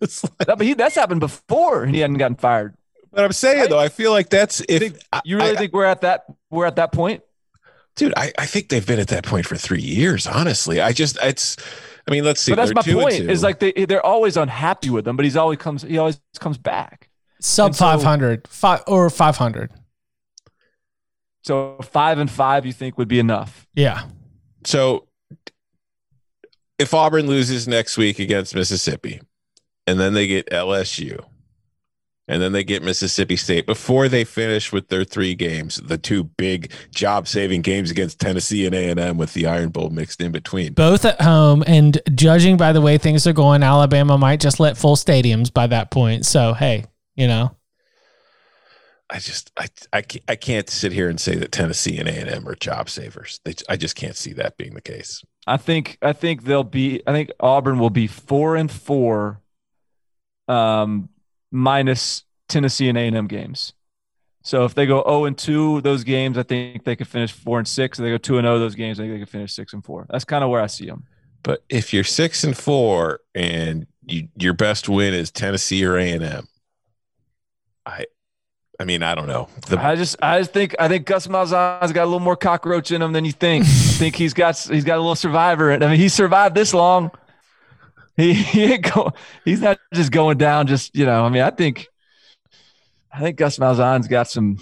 [0.00, 2.76] it's like- but he, that's happened before and he hadn't gotten fired.
[3.10, 6.02] but I'm saying though, I feel like that's if You really I- think we're at
[6.02, 7.22] that we're at that point?
[7.96, 8.12] dude.
[8.16, 10.26] I, I think they've been at that point for three years.
[10.26, 11.56] Honestly, I just it's.
[12.08, 12.52] I mean, let's see.
[12.52, 13.30] But that's they're my two point.
[13.30, 16.58] Is like they they're always unhappy with him, but he's always comes he always comes
[16.58, 17.08] back.
[17.40, 19.70] Sub And so- 500, five or 500.
[21.42, 23.66] So five and five, you think would be enough?
[23.74, 24.02] Yeah.
[24.64, 25.06] so.
[26.78, 29.22] If Auburn loses next week against Mississippi,
[29.86, 31.24] and then they get LSU,
[32.28, 36.24] and then they get Mississippi State before they finish with their three games, the two
[36.24, 40.32] big job-saving games against Tennessee and A and M with the Iron Bowl mixed in
[40.32, 40.72] between.
[40.72, 44.76] Both at home and judging by the way things are going, Alabama might just let
[44.76, 46.26] full stadiums by that point.
[46.26, 47.56] So, hey, you know,
[49.08, 52.12] I just I I can't, I can't sit here and say that Tennessee and A
[52.12, 53.40] and M are job savers.
[53.44, 55.22] They, I just can't see that being the case.
[55.46, 59.40] I think I think they'll be I think Auburn will be four and four
[60.48, 61.08] um
[61.50, 63.72] minus Tennessee and A&M games.
[64.42, 67.58] So if they go 0 and 2 those games, I think they could finish 4
[67.58, 67.98] and 6.
[67.98, 69.84] If they go 2 and 0 those games, I think they could finish 6 and
[69.84, 70.06] 4.
[70.08, 71.04] That's kind of where I see them.
[71.46, 76.10] But if you're six and four and you, your best win is Tennessee or A
[76.10, 76.48] and M,
[77.86, 78.06] I
[78.80, 79.48] I mean I don't know.
[79.68, 82.90] The, I just I just think I think Gus Malzahn's got a little more cockroach
[82.90, 83.62] in him than you think.
[83.64, 85.70] I think he's got he's got a little survivor.
[85.70, 87.12] I mean, he survived this long.
[88.16, 89.12] He, he ain't go,
[89.44, 90.66] he's not just going down.
[90.66, 91.88] Just you know, I mean, I think
[93.12, 94.58] I think Gus Malzahn's got some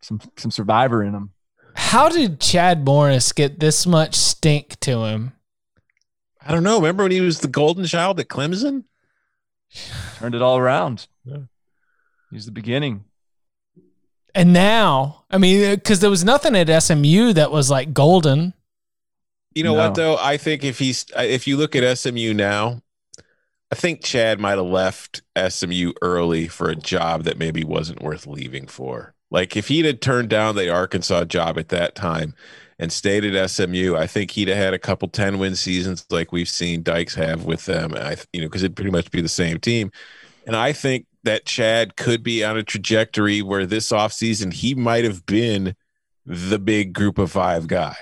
[0.00, 1.30] some some survivor in him.
[1.74, 5.32] how did Chad Morris get this much stink to him?
[6.44, 6.76] I don't know.
[6.76, 8.84] Remember when he was the golden child at Clemson?
[10.16, 11.06] Turned it all around.
[11.24, 11.42] Yeah.
[12.30, 13.04] He's the beginning.
[14.34, 18.54] And now, I mean, because there was nothing at SMU that was like golden.
[19.58, 19.80] You know No.
[19.82, 20.16] what though?
[20.16, 22.80] I think if he's uh, if you look at SMU now,
[23.70, 28.26] I think Chad might have left SMU early for a job that maybe wasn't worth
[28.26, 29.14] leaving for.
[29.30, 32.34] Like if he'd had turned down the Arkansas job at that time
[32.78, 36.32] and stayed at SMU, I think he'd have had a couple 10 win seasons like
[36.32, 37.94] we've seen Dykes have with them.
[37.94, 39.90] I you know, because it'd pretty much be the same team.
[40.46, 45.04] And I think that Chad could be on a trajectory where this offseason he might
[45.04, 45.74] have been
[46.26, 47.96] the big group of five guy.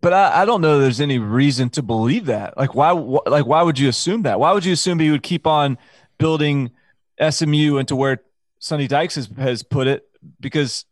[0.00, 2.56] But I, I don't know there's any reason to believe that.
[2.56, 4.38] Like why wh- like why would you assume that?
[4.38, 5.78] Why would you assume he would keep on
[6.18, 6.70] building
[7.18, 8.22] SMU into where
[8.58, 10.08] Sonny Dykes has, has put it?
[10.40, 10.84] Because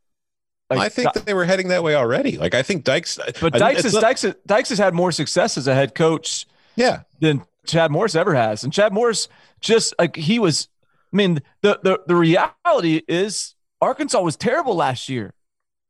[0.70, 2.38] like, I think that they were heading that way already.
[2.38, 5.74] Like I think Dykes, but I- Dykes not- Dykes has had more success as a
[5.74, 6.46] head coach
[6.76, 8.64] yeah, than Chad Morris ever has.
[8.64, 9.28] And Chad Morris
[9.60, 10.68] just like he was
[11.12, 15.33] I mean, the the the reality is Arkansas was terrible last year.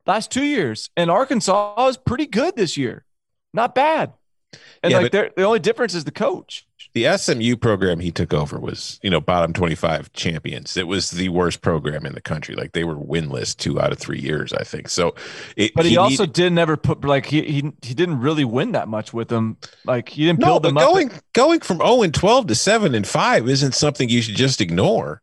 [0.06, 3.04] Last 2 years and Arkansas is pretty good this year.
[3.52, 4.12] Not bad.
[4.82, 6.66] And Yeah, like the only difference is the coach.
[6.92, 10.76] the SMU program he took over was you know bottom twenty five champions.
[10.76, 12.54] It was the worst program in the country.
[12.54, 14.88] Like they were winless two out of three years, I think.
[14.90, 15.16] So,
[15.56, 18.72] it, But he, also need- did never put like he, he he didn't really win
[18.72, 19.56] that much with them.
[19.84, 20.84] Like he didn't no, build them up.
[20.84, 24.60] going going from zero and twelve to seven and five isn't something you should just
[24.60, 25.20] ignore.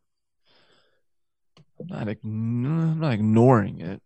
[1.79, 4.01] I'm not, ign- I'm not ignoring it.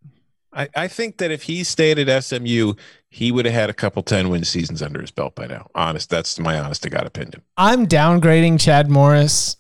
[0.55, 2.73] I, I think that if he stayed at SMU,
[3.09, 5.67] he would have had a couple 10 win seasons under his belt by now.
[5.75, 7.41] Honest, that's my honest to God opinion.
[7.57, 9.57] I'm downgrading Chad Morris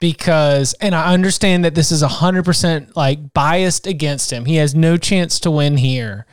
[0.00, 4.44] because, and I understand that this is 100% like biased against him.
[4.44, 6.26] He has no chance to win here.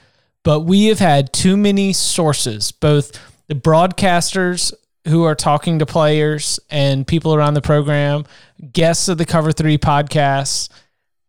[0.43, 4.73] but we have had too many sources, both the broadcasters
[5.07, 8.25] who are talking to players and people around the program,
[8.71, 10.69] guests of the Cover 3 podcasts.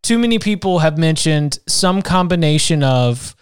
[0.04, 3.34] Too many people have mentioned some combination of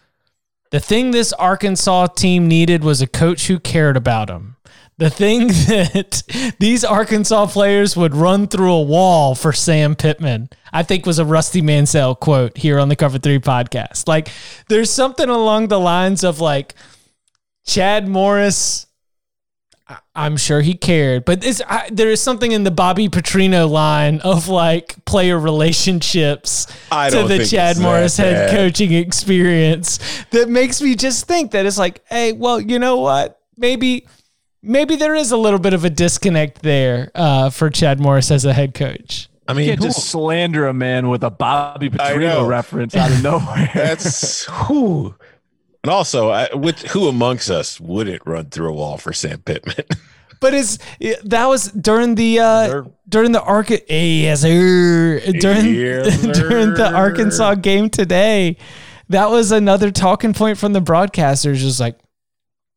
[0.71, 4.55] the thing this Arkansas team needed was a coach who cared about them.
[4.97, 6.23] The thing that
[6.61, 11.25] these Arkansas players would run through a wall for Sam Pittman, I think was a
[11.25, 14.07] Rusty Mansell quote here on the Cover 3 podcast.
[14.07, 14.29] Like,
[14.69, 16.77] there's something along the lines of like,
[17.67, 18.87] Chad Morris
[20.15, 24.21] I'm sure he cared, but it's, I, there is something in the Bobby Petrino line
[24.21, 28.51] of like player relationships I to the Chad it's that Morris head bad.
[28.55, 29.99] coaching experience
[30.31, 33.41] that makes me just think that it's like, hey, well, you know what?
[33.57, 34.07] Maybe,
[34.63, 38.45] maybe there is a little bit of a disconnect there uh, for Chad Morris as
[38.45, 39.29] a head coach.
[39.49, 43.11] I mean, You can't just slander a man with a Bobby I Petrino reference out
[43.11, 43.71] of nowhere.
[43.75, 45.15] that's who.
[45.83, 49.85] And also, I, with who amongst us wouldn't run through a wall for Sam Pittman?
[50.43, 50.79] But it's
[51.23, 52.87] that was during the uh, Sir.
[53.09, 55.21] during the Ark yes, sir.
[55.39, 56.91] during Yes, during the.
[56.93, 58.57] Arkansas game today.
[59.09, 61.59] That was another talking point from the broadcasters.
[61.59, 61.97] Just like,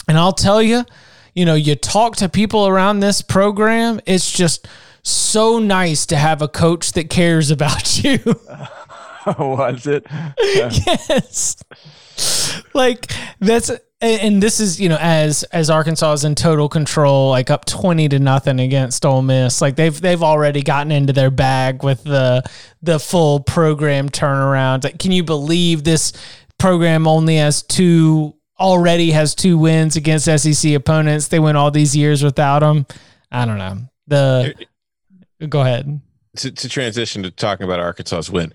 [0.08, 0.86] and I'll tell you,
[1.34, 4.00] you know, you talk to people around this program.
[4.06, 4.68] It's just
[5.02, 8.20] so nice to have a coach that cares about you.
[9.40, 10.06] was it?
[10.40, 11.64] yes.
[12.74, 13.72] Like that's
[14.02, 17.66] and and this is you know as as Arkansas is in total control, like up
[17.66, 19.62] twenty to nothing against Ole Miss.
[19.62, 22.44] Like they've they've already gotten into their bag with the
[22.82, 24.84] the full program turnaround.
[24.84, 26.14] Like, can you believe this
[26.58, 31.30] program only has two already has two wins against SEC opponents?
[31.30, 32.86] They went all these years without them.
[33.32, 33.78] I don't know.
[34.08, 34.54] The
[35.50, 36.02] go ahead.
[36.38, 38.54] to, to transition to talking about Arkansas's win,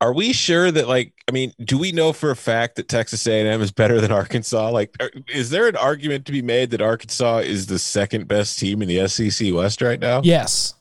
[0.00, 3.26] are we sure that like I mean, do we know for a fact that Texas
[3.26, 4.70] A&M is better than Arkansas?
[4.70, 8.58] Like, are- is there an argument to be made that Arkansas is the second best
[8.58, 10.20] team in the SEC West right now?
[10.22, 10.74] Yes,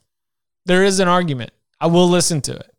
[0.66, 1.51] there is an argument.
[1.80, 2.72] I will listen to it.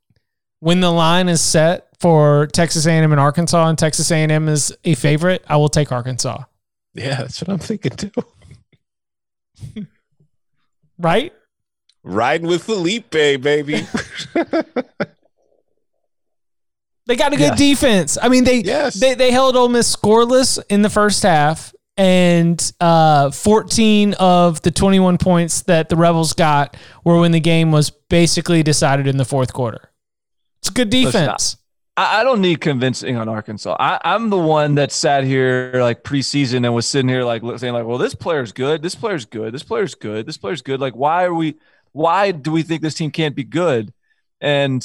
[0.60, 4.94] When the line is set for Texas A&M and Arkansas, and Texas A&M is a
[4.94, 6.44] favorite, I will take Arkansas.
[6.94, 8.10] Yeah, that's what I'm thinking too.
[10.98, 11.32] Right?
[12.02, 13.10] Riding with Feleipe,
[13.42, 13.86] baby.
[17.06, 17.58] They got a good Yes.
[17.58, 18.18] defense.
[18.20, 18.94] I mean, they Yes.
[18.94, 24.70] they they held Ole Miss scoreless in the first half, and uh, 14 of the
[24.70, 29.24] 21 points that the Rebels got were when the game was basically decided in the
[29.24, 29.90] fourth quarter.
[30.60, 31.56] It's good defense.
[31.96, 33.76] I, I don't need convincing on Arkansas.
[33.78, 37.72] I, I'm the one that sat here like preseason and was sitting here like saying
[37.72, 38.82] like, well, this player's good.
[38.82, 39.54] This player's good.
[39.54, 40.26] This player's good.
[40.26, 40.80] This player's good.
[40.80, 41.54] Like, why are we?
[41.92, 43.92] Why do we think this team can't be good?
[44.40, 44.84] And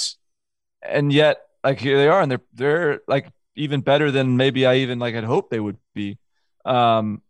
[0.81, 4.75] and yet like here they are, and they're they're like even better than maybe I
[4.77, 6.17] even like had hoped they would be.
[6.65, 7.21] Um,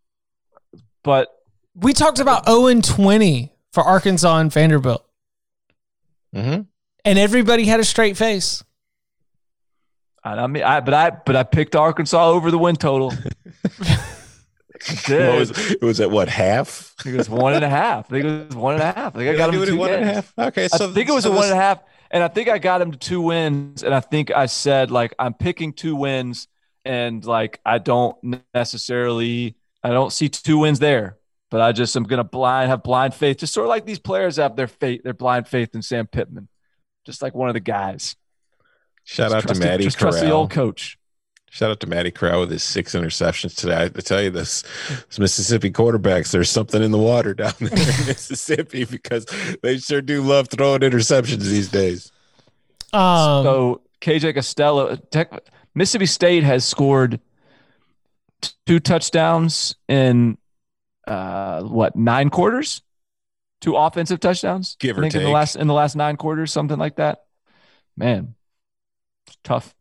[1.04, 1.30] but
[1.76, 5.06] We talked about 0 and 20 for Arkansas and Vanderbilt,
[6.36, 6.62] mm-hmm.
[7.06, 8.64] and everybody had a straight face.
[10.24, 13.14] I mean, I but I but I picked Arkansas over the win total.
[15.08, 16.96] What was, it was at what half?
[17.00, 18.06] I think it was one and a half.
[18.08, 19.16] I think it was one and a half.
[19.16, 20.34] I think I Did got do him it to at and a half.
[20.40, 22.28] Okay, so I think it was so a one this- and a half, and I
[22.28, 23.84] think I got him to two wins.
[23.84, 26.48] And I think I said like I'm picking two wins,
[26.86, 28.16] and like I don't
[28.54, 31.18] necessarily I don't see two wins there,
[31.50, 34.38] but I just am gonna blind have blind faith, just sort of like these players
[34.38, 36.48] have their faith, their blind faith in Sam Pittman,
[37.06, 38.16] just like one of the guys.
[39.04, 40.98] Shout Just out to the- Maddie just trust the old coach.
[41.54, 43.76] Shout out to Matty Corral with his six interceptions today.
[43.76, 47.72] I, I tell you this, this Mississippi quarterbacks, there's something in the water down there
[47.72, 47.76] in
[48.08, 49.26] Mississippi because
[49.62, 52.10] they sure do love throwing interceptions these days.
[52.94, 55.30] Um, so KJ Costello, Tech,
[55.76, 57.20] Mississippi State has scored
[58.66, 60.38] two touchdowns in
[61.06, 62.82] uh, what nine quarters?
[63.60, 66.54] Two offensive touchdowns, Give or I think in the last in the last nine quarters,
[66.54, 67.26] something like that.
[67.98, 68.36] Man,
[69.44, 69.76] tough,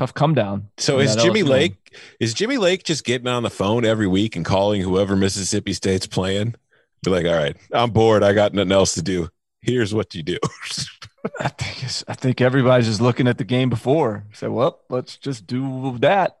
[0.00, 0.66] tough come down.
[0.78, 1.48] So is Jimmy LSU.
[1.48, 5.74] Lake is Jimmy Lake just getting on the phone every week and calling whoever Mississippi
[5.74, 6.54] State's playing?
[7.02, 8.22] Be like, all right, I'm bored.
[8.22, 9.28] I got nothing else to do.
[9.60, 10.38] Here's what you do.
[11.38, 14.24] I think it's- I think everybody's just looking at the game before.
[14.32, 16.38] Say, well, let's just do that.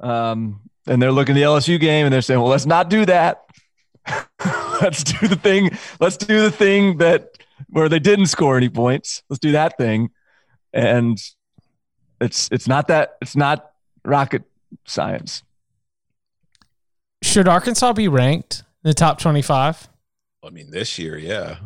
[0.00, 3.04] Um, and they're looking at the LSU game and they're saying, well, let's not do
[3.04, 3.44] that.
[4.80, 5.70] let's do the thing.
[6.00, 7.32] Let's do the thing that
[7.68, 9.22] where they didn't score any points.
[9.28, 10.08] Let's do that thing.
[10.72, 11.18] And
[12.20, 13.72] it's it's not that it's not
[14.04, 14.42] rocket
[14.84, 15.42] science.
[17.22, 19.88] should Arkansas be ranked in the top 25?
[20.44, 21.56] I mean, this year, yeah.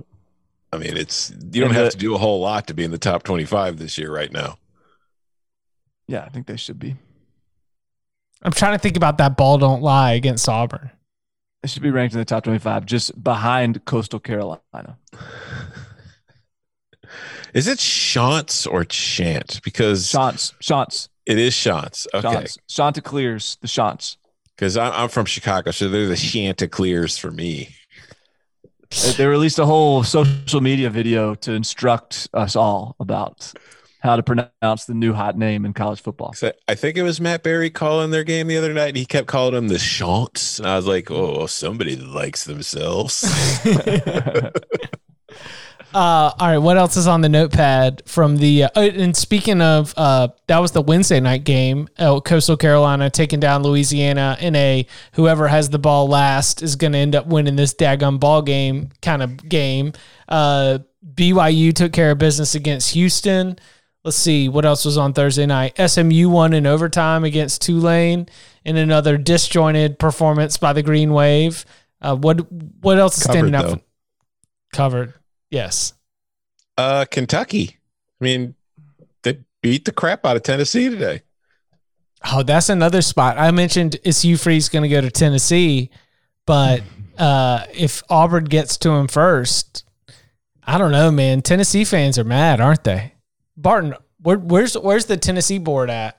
[0.72, 2.90] I mean, it's you don't And have to do a whole lot to be in
[2.90, 4.58] the top 25 this year right now.
[6.08, 6.96] Yeah, I think they should be.
[8.42, 10.90] I'm trying to think about that ball don't lie against Auburn.
[11.62, 14.98] It should be ranked in the top 25, just behind Coastal Carolina.
[17.52, 19.60] Is it Shantz or Chant?
[19.62, 22.06] Because Shantz, Shantz, it is Shantz.
[22.14, 22.26] Okay.
[22.28, 22.58] Shantz.
[22.68, 24.16] Chanticleers, the Shantz.
[24.56, 27.74] Because I'm, I'm from Chicago, so they're the Chanticleers for me.
[29.16, 33.52] They- released a whole social media video to instruct us all about
[34.00, 36.32] how to pronounce the new hot name in college football.
[36.32, 38.88] So I think it was Matt Barrie calling their game the other night.
[38.88, 40.58] And he kept calling them the Shants.
[40.58, 43.22] And I was like, oh, somebody likes themselves.
[45.94, 48.64] Uh, all right, what else is on the notepad from the?
[48.64, 51.88] Uh, oh, and speaking of, uh, that was the Wednesday night game.
[51.98, 56.92] Uh, Coastal Carolina taking down Louisiana in a whoever has the ball last is going
[56.92, 59.92] to end up winning this daggum ball game kind of game.
[60.28, 60.78] Uh,
[61.14, 63.58] BYU took care of business against Houston.
[64.04, 65.78] Let's see what else was on Thursday night.
[65.78, 68.28] SMU won in overtime against Tulane
[68.64, 71.64] in another disjointed performance by the Green Wave.
[72.00, 73.70] Uh, what what else is Covered, standing out?
[73.70, 73.80] For,
[74.72, 75.14] covered.
[75.52, 75.92] Yes.
[76.78, 77.78] uh, Kentucky.
[78.20, 78.54] I mean,
[79.22, 81.22] they beat the crap out of Tennessee today.
[82.32, 83.36] Oh, that's another spot.
[83.38, 85.90] I mentioned is Hugh Freeze going to go to Tennessee,
[86.46, 86.82] but
[87.18, 89.84] uh, if Auburn gets to him first,
[90.64, 91.42] I don't know, man.
[91.42, 93.14] Tennessee fans are mad, aren't they?
[93.56, 96.18] Barton, where, where's where's the Tennessee board at?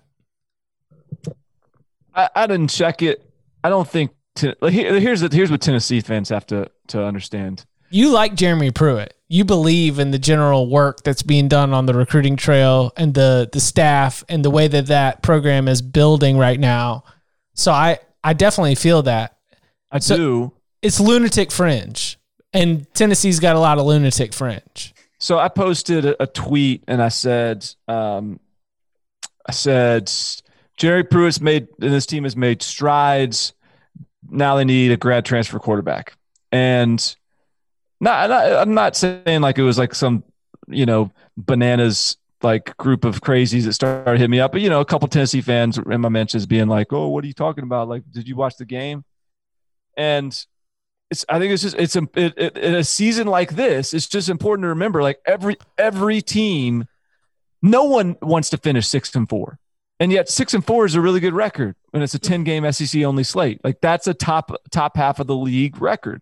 [2.14, 3.28] I, I didn't check it.
[3.64, 4.12] I don't think.
[4.36, 7.66] Ten, here's the, here's what Tennessee fans have to to understand.
[7.94, 9.14] You like Jeremy Pruitt.
[9.28, 13.48] You believe in the general work that's being done on the recruiting trail and the
[13.54, 17.04] the staff and the way that that program is building right now.
[17.54, 19.38] So I I definitely feel that.
[19.92, 20.54] I So- do.
[20.82, 22.18] It's lunatic fringe.
[22.52, 24.94] And Tennessee's got a lot of lunatic fringe.
[25.20, 28.40] So I posted a, tweet and I said, um,
[29.48, 30.12] I said,
[30.78, 33.54] Jerry Pruitt's made and this team has made strides.
[34.30, 36.18] Now they need a grad transfer quarterback.
[36.52, 37.16] And
[38.04, 40.24] not, not I'm not saying like it was like some,
[40.68, 44.82] you know, bananas like group of crazies that started hitting me up, but you know,
[44.82, 47.88] a couple Tennessee fans in my mentions being like, "Oh, what are you talking about?
[47.88, 49.06] Like, did you watch the game?"
[49.98, 50.38] And
[51.10, 54.08] it's I think it's just it's a, it, it, in a season like this, it's
[54.08, 56.86] just important to remember like every every team,
[57.62, 59.60] no one wants to finish six and four,
[60.00, 62.70] and yet six and four is a really good record and it's a ten game
[62.72, 63.62] SEC only slate.
[63.64, 66.22] Like that's a top top half of the league record,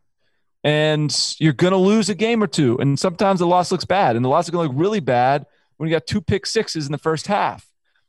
[0.63, 4.23] and you're gonna lose a game or two, and sometimes the loss looks bad, and
[4.23, 5.45] the loss is gonna look really bad
[5.77, 7.67] when you got two pick sixes in the first half.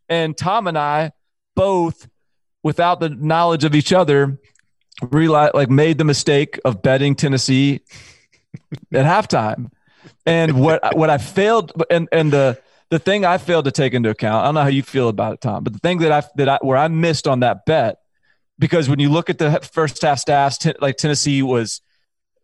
[0.08, 1.12] And Tom and I
[1.56, 2.08] both,
[2.62, 4.38] without the knowledge of each other,
[5.00, 7.80] realized like made the mistake of betting Tennessee
[8.92, 9.70] at halftime.
[10.26, 14.10] And what what I failed and and the the thing I failed to take into
[14.10, 16.22] account, I don't know how you feel about it, Tom, but the thing that I
[16.36, 17.96] that I where I missed on that bet,
[18.58, 21.80] because when you look at the first half stats, ten, like Tennessee was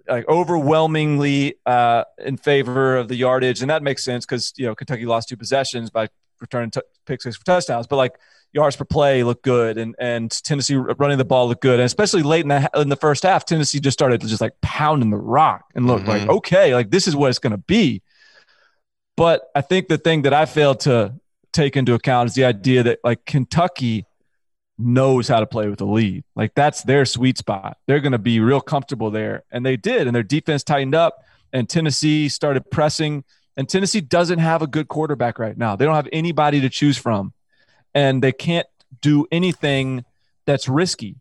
[0.09, 4.74] like overwhelmingly uh, in favor of the yardage, and that makes sense because you know
[4.74, 6.09] Kentucky lost two possessions by
[6.40, 8.14] returning t- pick six for touchdowns, but like
[8.52, 12.22] yards per play looked good, and and Tennessee running the ball looked good, and especially
[12.22, 15.64] late in the in the first half, Tennessee just started just like pounding the rock
[15.74, 16.09] and looked Mhm.
[16.09, 18.02] like okay, like this is what it's going to be.
[19.16, 21.14] But I think the thing that I failed to
[21.52, 24.04] take into account is the idea that like Kentucky
[24.78, 26.24] knows how to play with the lead.
[26.36, 27.78] Like that's their sweet spot.
[27.86, 29.42] They're going to be real comfortable there.
[29.50, 30.06] And they did.
[30.06, 33.24] And their defense tightened up and Tennessee started pressing.
[33.56, 35.74] And Tennessee doesn't have a good quarterback right now.
[35.74, 37.32] They don't have anybody to choose from.
[37.94, 38.66] And they can't
[39.00, 40.04] do anything
[40.46, 41.16] that's risky.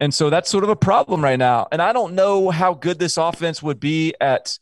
[0.00, 1.68] And so that's sort of a problem right now.
[1.70, 4.58] And I don't know how good this offense would be at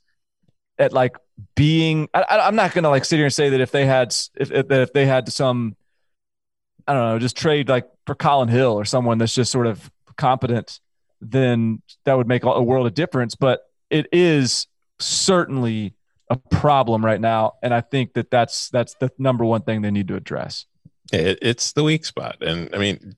[0.78, 1.16] at like
[1.56, 4.14] being I, I'm not going to like sit here and say that if they had
[4.36, 5.76] if, if if they had some
[6.86, 9.90] I don't know, just trade like for Collin Hill or someone that's just sort of
[10.16, 10.80] competent,
[11.20, 13.34] then that would make a world of difference.
[13.34, 14.66] But it is
[14.98, 15.94] certainly
[16.30, 19.90] a problem right now, and I think that that's that's the number one thing they
[19.90, 20.66] need to address.
[21.12, 22.36] It, it's the weak spot.
[22.40, 23.16] And I mean,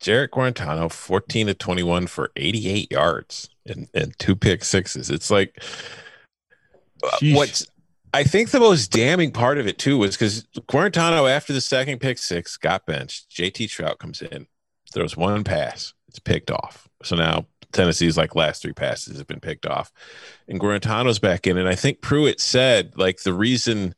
[0.00, 5.10] Jarrett Guarantano, 14 to 21 for 88 yards and, and two pick sixes.
[5.10, 5.62] It's like
[7.02, 7.34] uh, Sheesh.
[7.34, 7.66] what's
[8.14, 12.00] I think the most damning part of it too was because Guarantano, after the second
[12.00, 13.30] pick six, got benched.
[13.30, 14.46] JT Shrout comes in,
[14.92, 16.88] throws one pass, it's picked off.
[17.02, 19.92] So now Tennessee's like last three passes have been picked off,
[20.48, 21.58] and Guarantano's back in.
[21.58, 23.94] And I think Pruitt said like the reason,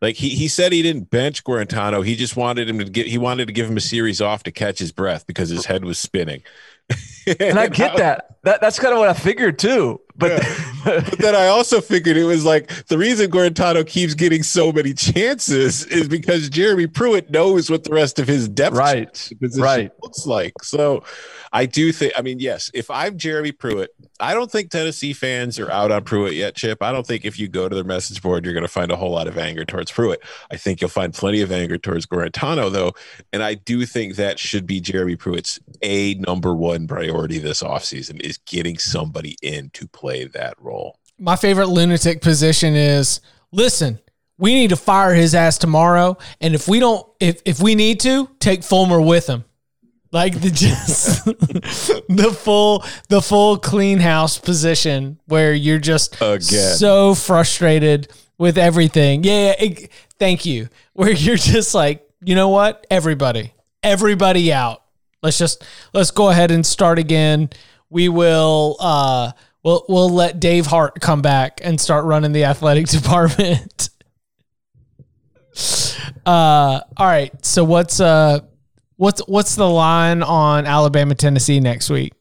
[0.00, 3.18] like he he said he didn't bench Guarantano, he just wanted him to get he
[3.18, 5.98] wanted to give him a series off to catch his breath because his head was
[5.98, 6.42] spinning.
[7.40, 8.38] And I get that.
[8.44, 10.00] That that's kind of what I figured too.
[10.18, 10.42] But
[10.84, 14.94] But then I also figured it was like the reason Guarantano keeps getting so many
[14.94, 19.92] chances is because Jeremy Pruitt knows what the rest of his depth right, position right.
[20.02, 20.54] looks like.
[20.62, 21.04] So
[21.52, 23.90] I do think, I mean, yes, if I'm Jeremy Pruitt,
[24.20, 26.82] I don't think Tennessee fans are out on Pruitt yet, Chip.
[26.82, 28.96] I don't think if you go to their message board, you're going to find a
[28.96, 30.22] whole lot of anger towards Pruitt.
[30.50, 32.92] I think you'll find plenty of anger towards Guarantano, though.
[33.32, 38.20] And I do think that should be Jeremy Pruitt's a number one priority this offseason
[38.20, 40.98] is getting somebody in to play that role.
[41.18, 43.20] My favorite lunatic position is
[43.52, 43.98] listen,
[44.38, 46.16] we need to fire his ass tomorrow.
[46.40, 49.44] And if we don't, if, if we need to, take Fulmer with him.
[50.10, 51.24] Like the just
[52.08, 56.40] the full the full clean house position where you're just Again.
[56.76, 58.08] so frustrated
[58.38, 59.22] with everything.
[59.22, 60.68] Yeah, yeah it- thank you.
[60.94, 62.86] Where you're just like, you know what?
[62.90, 63.52] Everybody,
[63.82, 64.82] everybody out.
[65.22, 65.62] Let's just
[65.92, 67.50] let's go ahead and start again.
[67.90, 69.32] We will uh
[69.68, 73.90] we'll we'll let Dave Hart come back and start running the athletic department.
[76.26, 77.44] uh all right.
[77.44, 78.40] So what's uh
[78.96, 82.14] what's what's the line on Alabama Tennessee next week?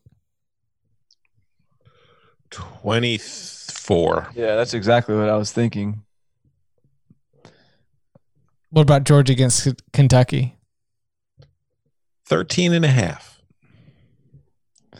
[2.51, 4.29] 24.
[4.35, 6.03] Yeah, that's exactly what I was thinking.
[8.69, 10.55] What about Georgia against Kentucky?
[12.25, 13.41] 13 and a half.
[14.93, 14.99] I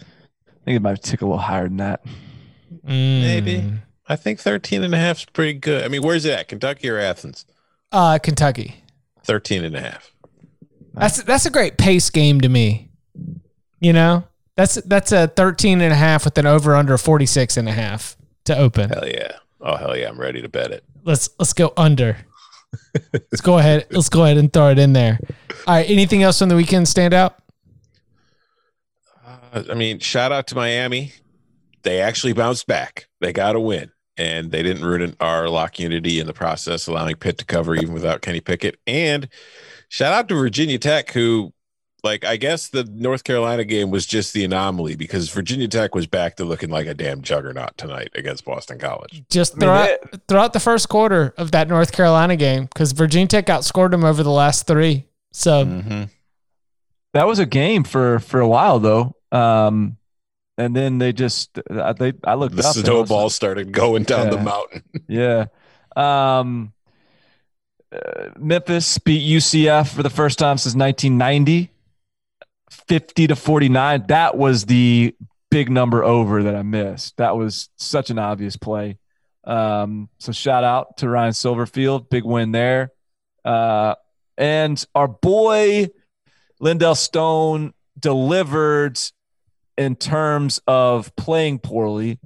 [0.64, 2.02] think it might tick a little higher than that.
[2.88, 3.58] Maybe.
[3.58, 3.80] Mm.
[4.08, 5.84] I think 13 and a half is pretty good.
[5.84, 6.48] I mean, where's it at?
[6.48, 7.46] Kentucky or Athens?
[7.92, 8.84] Uh Kentucky.
[9.24, 10.12] 13 and a half.
[10.94, 12.90] That's that's a great pace game to me.
[13.80, 14.24] You know?
[14.56, 18.18] That's that's a 13 and a half with an over under 46 and a half
[18.46, 18.90] to open.
[18.90, 19.34] Hell yeah.
[19.62, 20.10] Oh, hell yeah.
[20.10, 20.84] I'm ready to bet it.
[21.04, 22.18] Let's let's go under.
[23.14, 23.86] let's go ahead.
[23.92, 25.20] Let's go ahead and throw it in there.
[25.68, 27.38] All right, anything else on the weekend stand out?
[29.26, 31.14] Uh, I mean, shout out to Miami.
[31.84, 33.08] They actually bounced back.
[33.22, 37.16] They got a win, and they didn't ruin our lock unity in the process, allowing
[37.16, 38.80] Pitt to cover even without Kenny Pickett.
[38.86, 39.30] And
[39.90, 41.54] shout out to Virginia Tech, who,
[42.04, 46.08] like, I guess the North Carolina game was just the anomaly because Virginia Tech was
[46.08, 49.24] back to looking like a damn juggernaut tonight against Boston College.
[49.30, 53.46] Just mean, throughout, throughout the first quarter of that North Carolina game, because Virginia Tech
[53.48, 55.06] outscored them over the last three.
[55.32, 56.04] So Mm-hmm.
[57.14, 59.16] That was a game for for a while though.
[59.32, 59.98] Um,
[60.58, 64.30] and then they just they I looked The up and I snowball started going down
[64.30, 64.84] the mountain.
[65.08, 65.46] Yeah.
[65.96, 66.74] Um,
[67.92, 71.72] uh, Memphis beat UCF for the first time since 1990,
[72.70, 74.06] 50 to 49.
[74.08, 75.16] That was the
[75.50, 77.18] big number over that I missed.
[77.18, 78.98] That was such an obvious play.
[79.46, 82.92] Um, so shout out to Ryan Silverfield, big win there.
[83.46, 83.96] Uh,
[84.38, 85.88] and our boy
[86.60, 89.00] Lindell Stone delivered
[89.78, 92.20] in terms of playing poorly,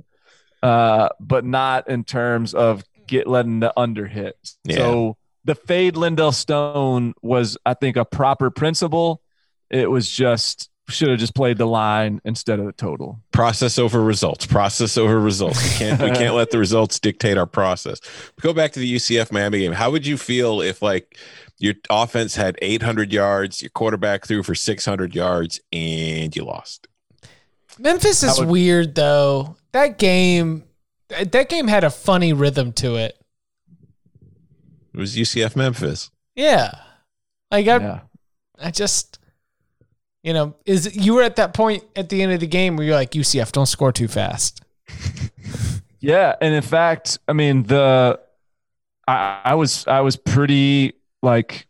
[0.64, 4.36] uh, but not in terms of get letting the under hit.
[4.64, 4.78] Yeah.
[4.78, 9.22] So the fade Lindell Stone was, I think, a proper principle.
[9.70, 13.20] It was just should have just played the line instead of the total.
[13.32, 17.46] process over results process over results we can't we can't let the results dictate our
[17.46, 18.02] process
[18.42, 21.18] go back to the ucf miami game how would you feel if like
[21.58, 26.88] your offense had 800 yards your quarterback threw for 600 yards and you lost
[27.80, 29.56] Memphis is would- weird though.
[29.72, 30.64] That game,
[31.10, 33.18] that game had a funny rhythm to it.
[34.94, 36.72] it was ucf memphis Yeah,
[37.50, 38.00] like I, Yeah.
[38.60, 39.18] I just,
[40.24, 42.86] you know, is you were at that point at the end of the game where
[42.86, 44.62] you're like, UCF, don't score too fast.
[46.04, 48.20] Yeah, and in fact, I mean the
[49.08, 51.68] I, I was I was pretty like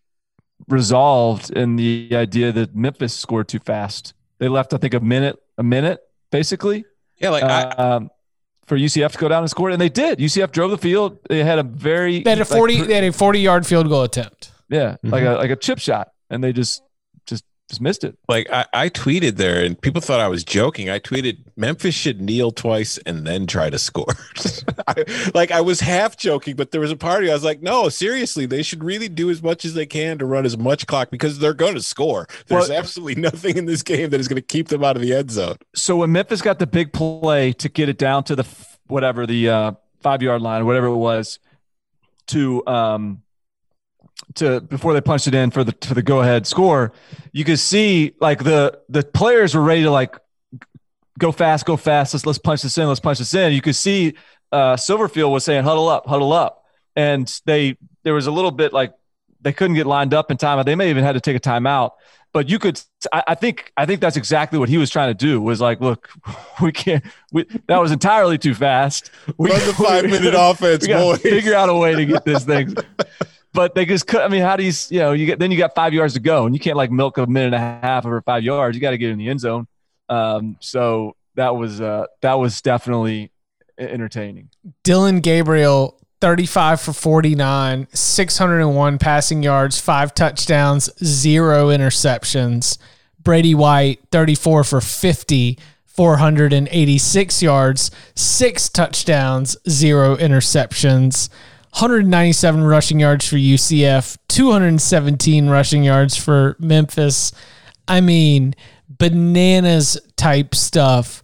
[0.70, 4.14] resolved in the idea that Memphis scored too fast.
[4.42, 6.02] They left, I think, a minute a minute
[6.32, 6.84] basically
[7.20, 8.10] yeah like I, um,
[8.66, 10.18] for UCF to go down and score, and they did.
[10.20, 11.20] UCF drove the field.
[11.30, 13.88] They had a very They had a forty, pr- they had a forty yard field
[13.88, 14.52] goal attempt.
[14.70, 15.34] yeah, like Mm-hmm.
[15.34, 16.82] a like a chip shot, and they just
[17.72, 18.18] just missed it.
[18.28, 20.90] like I, I tweeted there and people thought i was joking.
[20.90, 24.14] I tweeted memphis should kneel twice and then try to score.
[24.88, 27.88] I, like i was half joking but there was a party i was like no
[27.90, 31.10] seriously they should really do as much as they can to run as much clock
[31.12, 32.28] because they're going to score.
[32.48, 35.02] There's Well- absolutely nothing in this game that is going to keep them out of
[35.02, 35.56] the end zone.
[35.74, 38.46] So when Memphis got the big play to get it down to the
[38.88, 39.72] whatever the uh,
[40.02, 41.40] five yard line, whatever it was,
[42.28, 43.22] to um
[44.36, 46.94] to before they punched it in for the for the go ahead score,
[47.32, 50.16] you could see like the the players were ready to like
[51.18, 52.14] go fast, go fast.
[52.14, 52.88] Let's let's punch this in.
[52.88, 53.54] Let's punch this in.
[53.54, 54.14] You could see
[54.52, 56.66] uh, Silverfield was saying huddle up, huddle up,
[56.96, 58.94] and they there was a little bit like
[59.42, 60.64] they couldn't get lined up in time.
[60.66, 61.92] They may even had to take a timeout.
[62.34, 62.82] but you could.
[63.12, 63.72] I, I think.
[63.78, 65.42] I think that's exactly what he was trying to do.
[65.42, 66.10] Was like, look,
[66.62, 67.04] we can't.
[67.32, 69.12] We, that was entirely too fast.
[69.38, 71.22] We, Run the five minute offense, we boys.
[71.22, 72.76] Figure out a way to get this thing.
[73.54, 74.22] But they just could.
[74.22, 74.72] I mean, how do you?
[74.90, 76.92] You know, you get then you got five yards to go, and you can't like
[76.92, 78.76] milk a minute and a half over five yards.
[78.76, 79.68] You got to get in the end zone.
[80.08, 83.32] Um, so that was uh, that was definitely
[83.78, 84.50] entertaining.
[84.84, 92.78] Dillon Gabriel, 35 for 49, 601 passing yards, five touchdowns, zero interceptions.
[93.20, 101.30] Brady White, 34 for 50, 486 yards, six touchdowns, zero interceptions.
[101.74, 107.32] 197 rushing yards for UCF, 217 rushing yards for Memphis.
[107.88, 108.56] I mean,
[108.90, 111.24] bananas type stuff.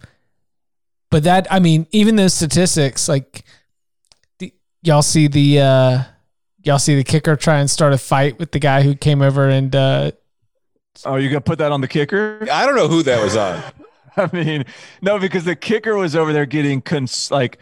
[1.10, 3.44] But that, I mean, even those statistics, like
[4.38, 4.52] the,
[4.82, 6.02] y'all see the uh
[6.62, 9.48] y'all see the kicker try and start a fight with the guy who came over
[9.48, 10.10] and uh
[11.04, 12.46] Oh, you gonna put that on the kicker?
[12.50, 13.62] I don't know who that was on.
[14.16, 14.64] I mean,
[15.00, 17.58] no, because the kicker was over there getting cons- like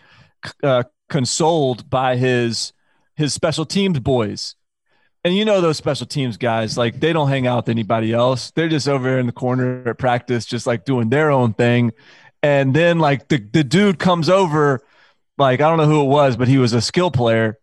[0.62, 2.72] uh, consoled by his
[3.16, 4.54] his special teams boys.
[5.24, 8.52] And you know those special teams guys, like they don't hang out with anybody else.
[8.52, 11.92] They're just over there in the corner at practice, just like doing their own thing.
[12.42, 14.82] And then like the, the dude comes over,
[15.36, 17.58] like I don't know who it was, but he was a skill player.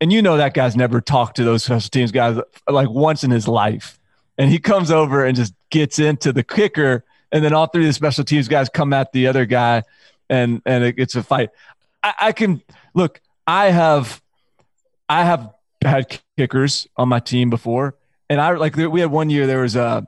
[0.00, 3.30] And you know that guy's never talked to those special teams guys like once in
[3.30, 3.98] his life.
[4.38, 7.88] And he comes over and just gets into the kicker, and then all three of
[7.88, 9.82] the special teams guys come at the other guy,
[10.30, 11.50] and and it, it's a fight.
[12.02, 12.62] I, I can
[12.94, 13.20] look.
[13.46, 14.22] I have
[15.10, 17.96] I have had kickers on my team before,
[18.28, 20.06] and I like we had one year there was a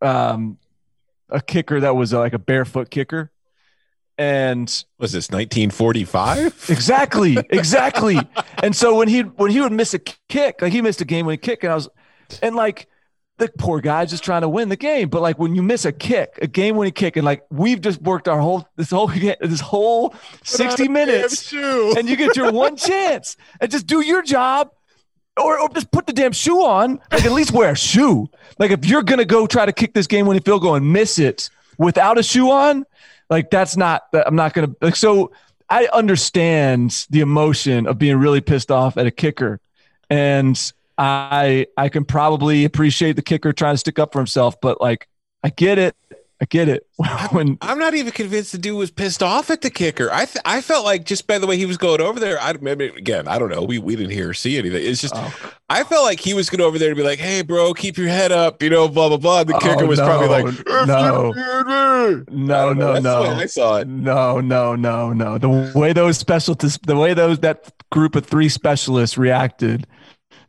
[0.00, 0.58] um
[1.30, 3.30] a kicker that was uh, like a barefoot kicker,
[4.18, 4.66] and
[4.98, 6.66] Was this 1945?
[6.68, 8.18] exactly exactly.
[8.62, 11.24] and so when he when he would miss a kick, like he missed a game
[11.24, 11.88] when he kicked, and I was
[12.42, 12.88] and like
[13.42, 15.08] the poor guy's just trying to win the game.
[15.08, 18.00] But like when you miss a kick, a game winning kick, and like we've just
[18.00, 19.06] worked our whole this whole
[19.40, 20.14] this whole
[20.44, 24.70] sixty minutes and you get your one chance and just do your job
[25.36, 27.00] or, or just put the damn shoe on.
[27.10, 28.28] Like at least wear a shoe.
[28.58, 31.18] Like if you're gonna go try to kick this game winning field goal and miss
[31.18, 32.84] it without a shoe on
[33.30, 35.32] like that's not i'm not gonna like so
[35.70, 39.58] i understand the emotion of being really pissed off at a kicker.
[40.10, 44.80] And i i can probably appreciate the kicker trying to stick up for himself but
[44.80, 45.08] like
[45.42, 45.96] i get it
[46.40, 46.86] i get it
[47.30, 50.08] when I'm not even convinced the dude was pissed off at the kicker.
[50.12, 52.38] I th- I felt like just by the way he was going over there.
[52.40, 53.62] I maybe again I don't know.
[53.62, 54.84] We we didn't hear or see anything.
[54.84, 55.34] It's just Oh.
[55.68, 58.08] I felt like he was going over there to be like, hey bro, keep your
[58.08, 59.44] head up, you know, blah blah blah.
[59.44, 60.44] The Oh, kicker was probably like,
[60.86, 61.32] no.
[62.28, 63.88] no no no That's the way no I saw it.
[63.88, 65.38] No, no, no, no.
[65.38, 69.86] The way those specialists, the way those that group of three specialists reacted,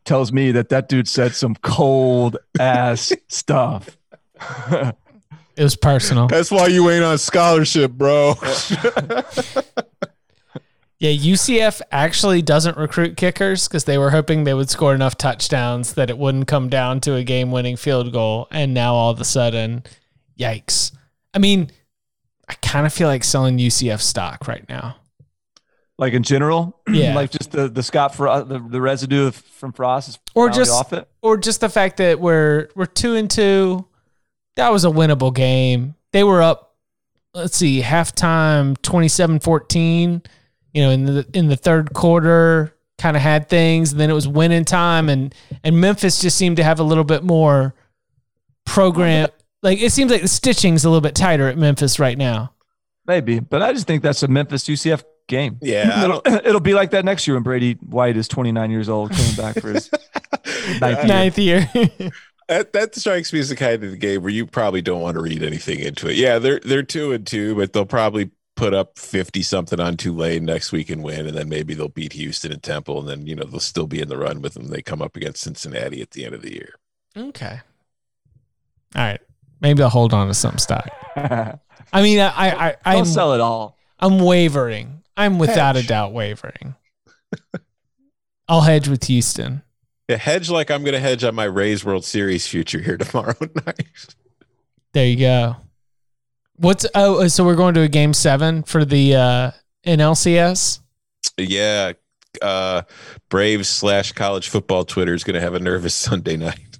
[0.05, 3.97] tells me that that dude said some cold ass stuff.
[4.71, 6.27] it was personal.
[6.27, 8.35] That's why you ain't on scholarship, bro.
[11.03, 15.95] Yeah, UCF actually doesn't recruit kickers because they were hoping they would score enough touchdowns
[15.95, 18.47] that it wouldn't come down to a game winning field goal.
[18.51, 19.83] And now all of a sudden,
[20.39, 20.95] yikes.
[21.33, 21.71] I mean,
[22.47, 24.95] I kind of feel like selling UCF stock right now.
[25.99, 27.13] Like in general, Yeah.
[27.15, 30.49] like just the the Scott Frost, uh, the, the residue of, from Frost is Or
[30.49, 31.07] just- off it.
[31.21, 33.85] Or just the fact that we're we're two and two.
[34.55, 35.95] That was a winnable game.
[36.11, 36.75] They were up,
[37.33, 40.25] let's see, halftime 27-14.
[40.73, 44.13] You know, in the in the third quarter, kind of had things, and then it
[44.13, 45.33] was winning time and
[45.63, 47.75] and Memphis just seemed to have a little bit more
[48.65, 49.29] program
[49.61, 52.53] like it seems like the stitching's a little bit tighter at Memphis right now.
[53.05, 55.57] Maybe, but I just think that's a Memphis UCF game.
[55.61, 59.11] Yeah, it'll, it'll be like that next year when Brady White is 29 years old,
[59.11, 59.89] coming back for his
[60.81, 61.69] ninth year.
[61.69, 62.11] Ninth year.
[62.49, 65.15] That that strikes me as the kind of the game where you probably don't want
[65.15, 66.17] to read anything into it.
[66.17, 70.43] Yeah, they're they're two and two, but they'll probably put up fifty something on Tulane
[70.43, 73.33] next week and win, and then maybe they'll beat Houston and Temple, and then you
[73.33, 74.67] know they'll still be in the run with them.
[74.67, 76.75] They come up against Cincinnati at the end of the year.
[77.15, 77.61] okay.
[78.95, 79.21] All right.
[79.61, 80.89] Maybe I'll hold on to some stock.
[81.15, 83.77] I mean, I, I, I Don't I'm, sell it all.
[83.99, 85.02] I'm wavering.
[85.15, 86.75] I'm without a doubt wavering.
[88.47, 89.63] I'll hedge with Houston.
[90.09, 93.35] Yeah, hedge like I'm going to hedge on my Rays World Series future here tomorrow
[93.65, 94.15] night.
[94.91, 95.55] There you go.
[96.57, 99.51] What's oh so we're going to a game seven for the uh
[99.85, 100.79] NLCS?
[101.37, 101.93] yeah,
[102.41, 102.83] uh,
[103.29, 106.79] Braves slash college football Twitter is going to have a nervous Sunday night.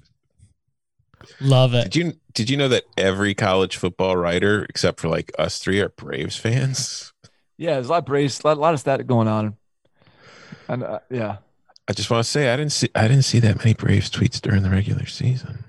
[1.40, 1.84] Love it.
[1.84, 5.80] Did you did you know that every college football writer except for like us three
[5.80, 7.12] are Braves fans?
[7.64, 9.56] Yeah, there's a lot of Braves, a lot, a lot of that going on.
[10.68, 11.38] And uh, yeah,
[11.88, 14.38] I just want to say I didn't see I didn't see that many Braves tweets
[14.38, 15.64] during the regular season.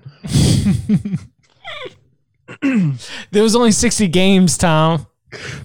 [3.32, 5.08] there was only 60 games, Tom.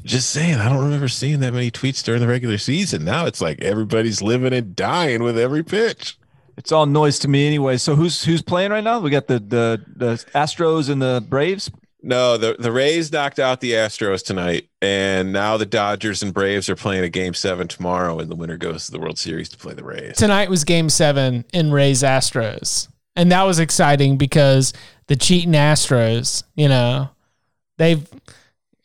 [0.04, 3.04] Just saying, I don't remember seeing that many tweets during the regular season.
[3.04, 6.16] Now it's like everybody's living and dying with every pitch.
[6.56, 7.76] It's all noise to me anyway.
[7.76, 9.00] So who's who's playing right now?
[9.00, 11.72] We got the the the Astros and the Braves.
[12.02, 16.68] No, the the Rays knocked out the Astros tonight, and now the Dodgers and Braves
[16.70, 19.58] are playing a game seven tomorrow, and the winner goes to the World Series to
[19.58, 20.16] play the Rays.
[20.16, 22.88] Tonight was game seven in Rays Astros.
[23.16, 24.72] And that was exciting because
[25.08, 27.10] the cheating Astros, you know,
[27.76, 28.06] they've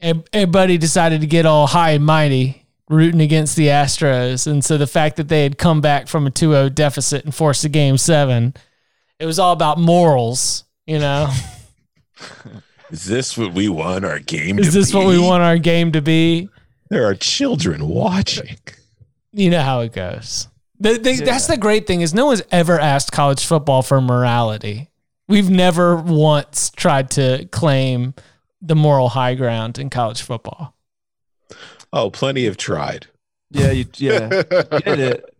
[0.02, 4.46] everybody decided to get all high and mighty rooting against the Astros.
[4.46, 7.34] And so the fact that they had come back from a 2 0 deficit and
[7.34, 8.54] forced a game seven,
[9.20, 11.32] it was all about morals, you know?
[12.91, 14.68] Is this what we want our game to be?
[14.68, 14.98] Is this be?
[14.98, 16.49] what we want our game to be?
[16.90, 18.57] There are children watching.
[19.32, 20.48] You know how it goes.
[20.80, 24.90] The, the, That's the great thing is no one's ever asked college football for morality.
[25.28, 28.14] We've never once tried to claim
[28.62, 30.76] the moral high ground in college football.
[31.91, 33.07] Oh, plenty have tried.
[33.52, 35.36] Yeah, you yeah you did it,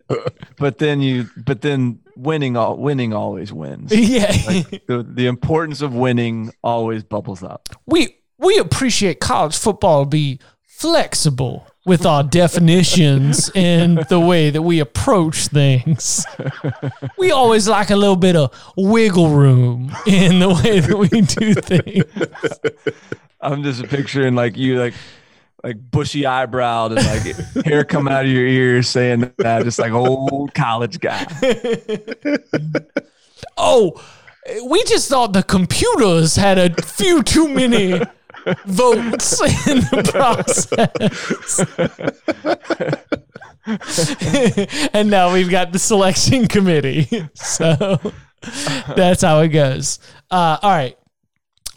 [0.58, 3.92] but then you but then winning all winning always wins.
[3.96, 4.32] Yeah.
[4.48, 7.70] Like the, the importance of winning always bubbles up.
[7.86, 14.62] we we appreciate college football to be flexible with our definitions and the way that
[14.62, 16.26] we approach things.
[17.18, 21.54] We always like a little bit of wiggle room in the way that we do
[21.56, 22.04] things.
[23.40, 24.94] I'm just picturing like you like
[25.66, 29.92] like bushy eyebrowed and like hair coming out of your ears saying that just like
[29.92, 31.26] old college guy.
[33.58, 34.02] Oh,
[34.66, 38.02] we just thought the computers had a few too many
[38.66, 41.60] votes in the process.
[44.94, 47.08] and now we've got the selection committee.
[47.36, 48.00] So
[48.96, 50.00] that's how it goes.
[50.30, 50.98] Uh, all right.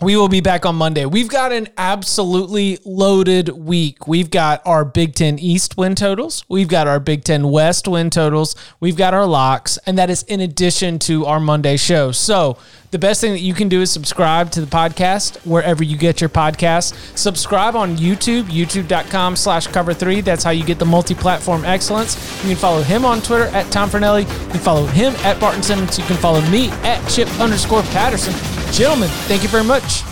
[0.01, 1.07] We will be back on Monday.
[1.07, 4.07] We've got an absolutely loaded week.
[4.07, 6.45] We've got our Big Ten East win totals.
[6.49, 8.55] We've got our Big Ten West win totals.
[8.79, 12.13] We've got our locks, and that is in addition to our Monday show.
[12.13, 12.59] So,
[12.91, 16.21] the best thing that you can do is subscribe to the podcast wherever you get
[16.21, 16.95] your podcasts.
[17.17, 20.21] Subscribe on YouTube, youtube.com slash cover three.
[20.21, 22.17] That's how you get the multi platform excellence.
[22.43, 24.23] You can follow him on Twitter at Tom Fornelli.
[24.23, 25.99] You can follow him at Barton Simmons.
[25.99, 28.33] You can follow me at Chip underscore Patterson.
[28.73, 30.03] Gentlemen, thank you very much.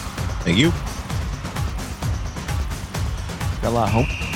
[0.42, 0.70] Thank you.
[3.62, 4.35] Got a lot of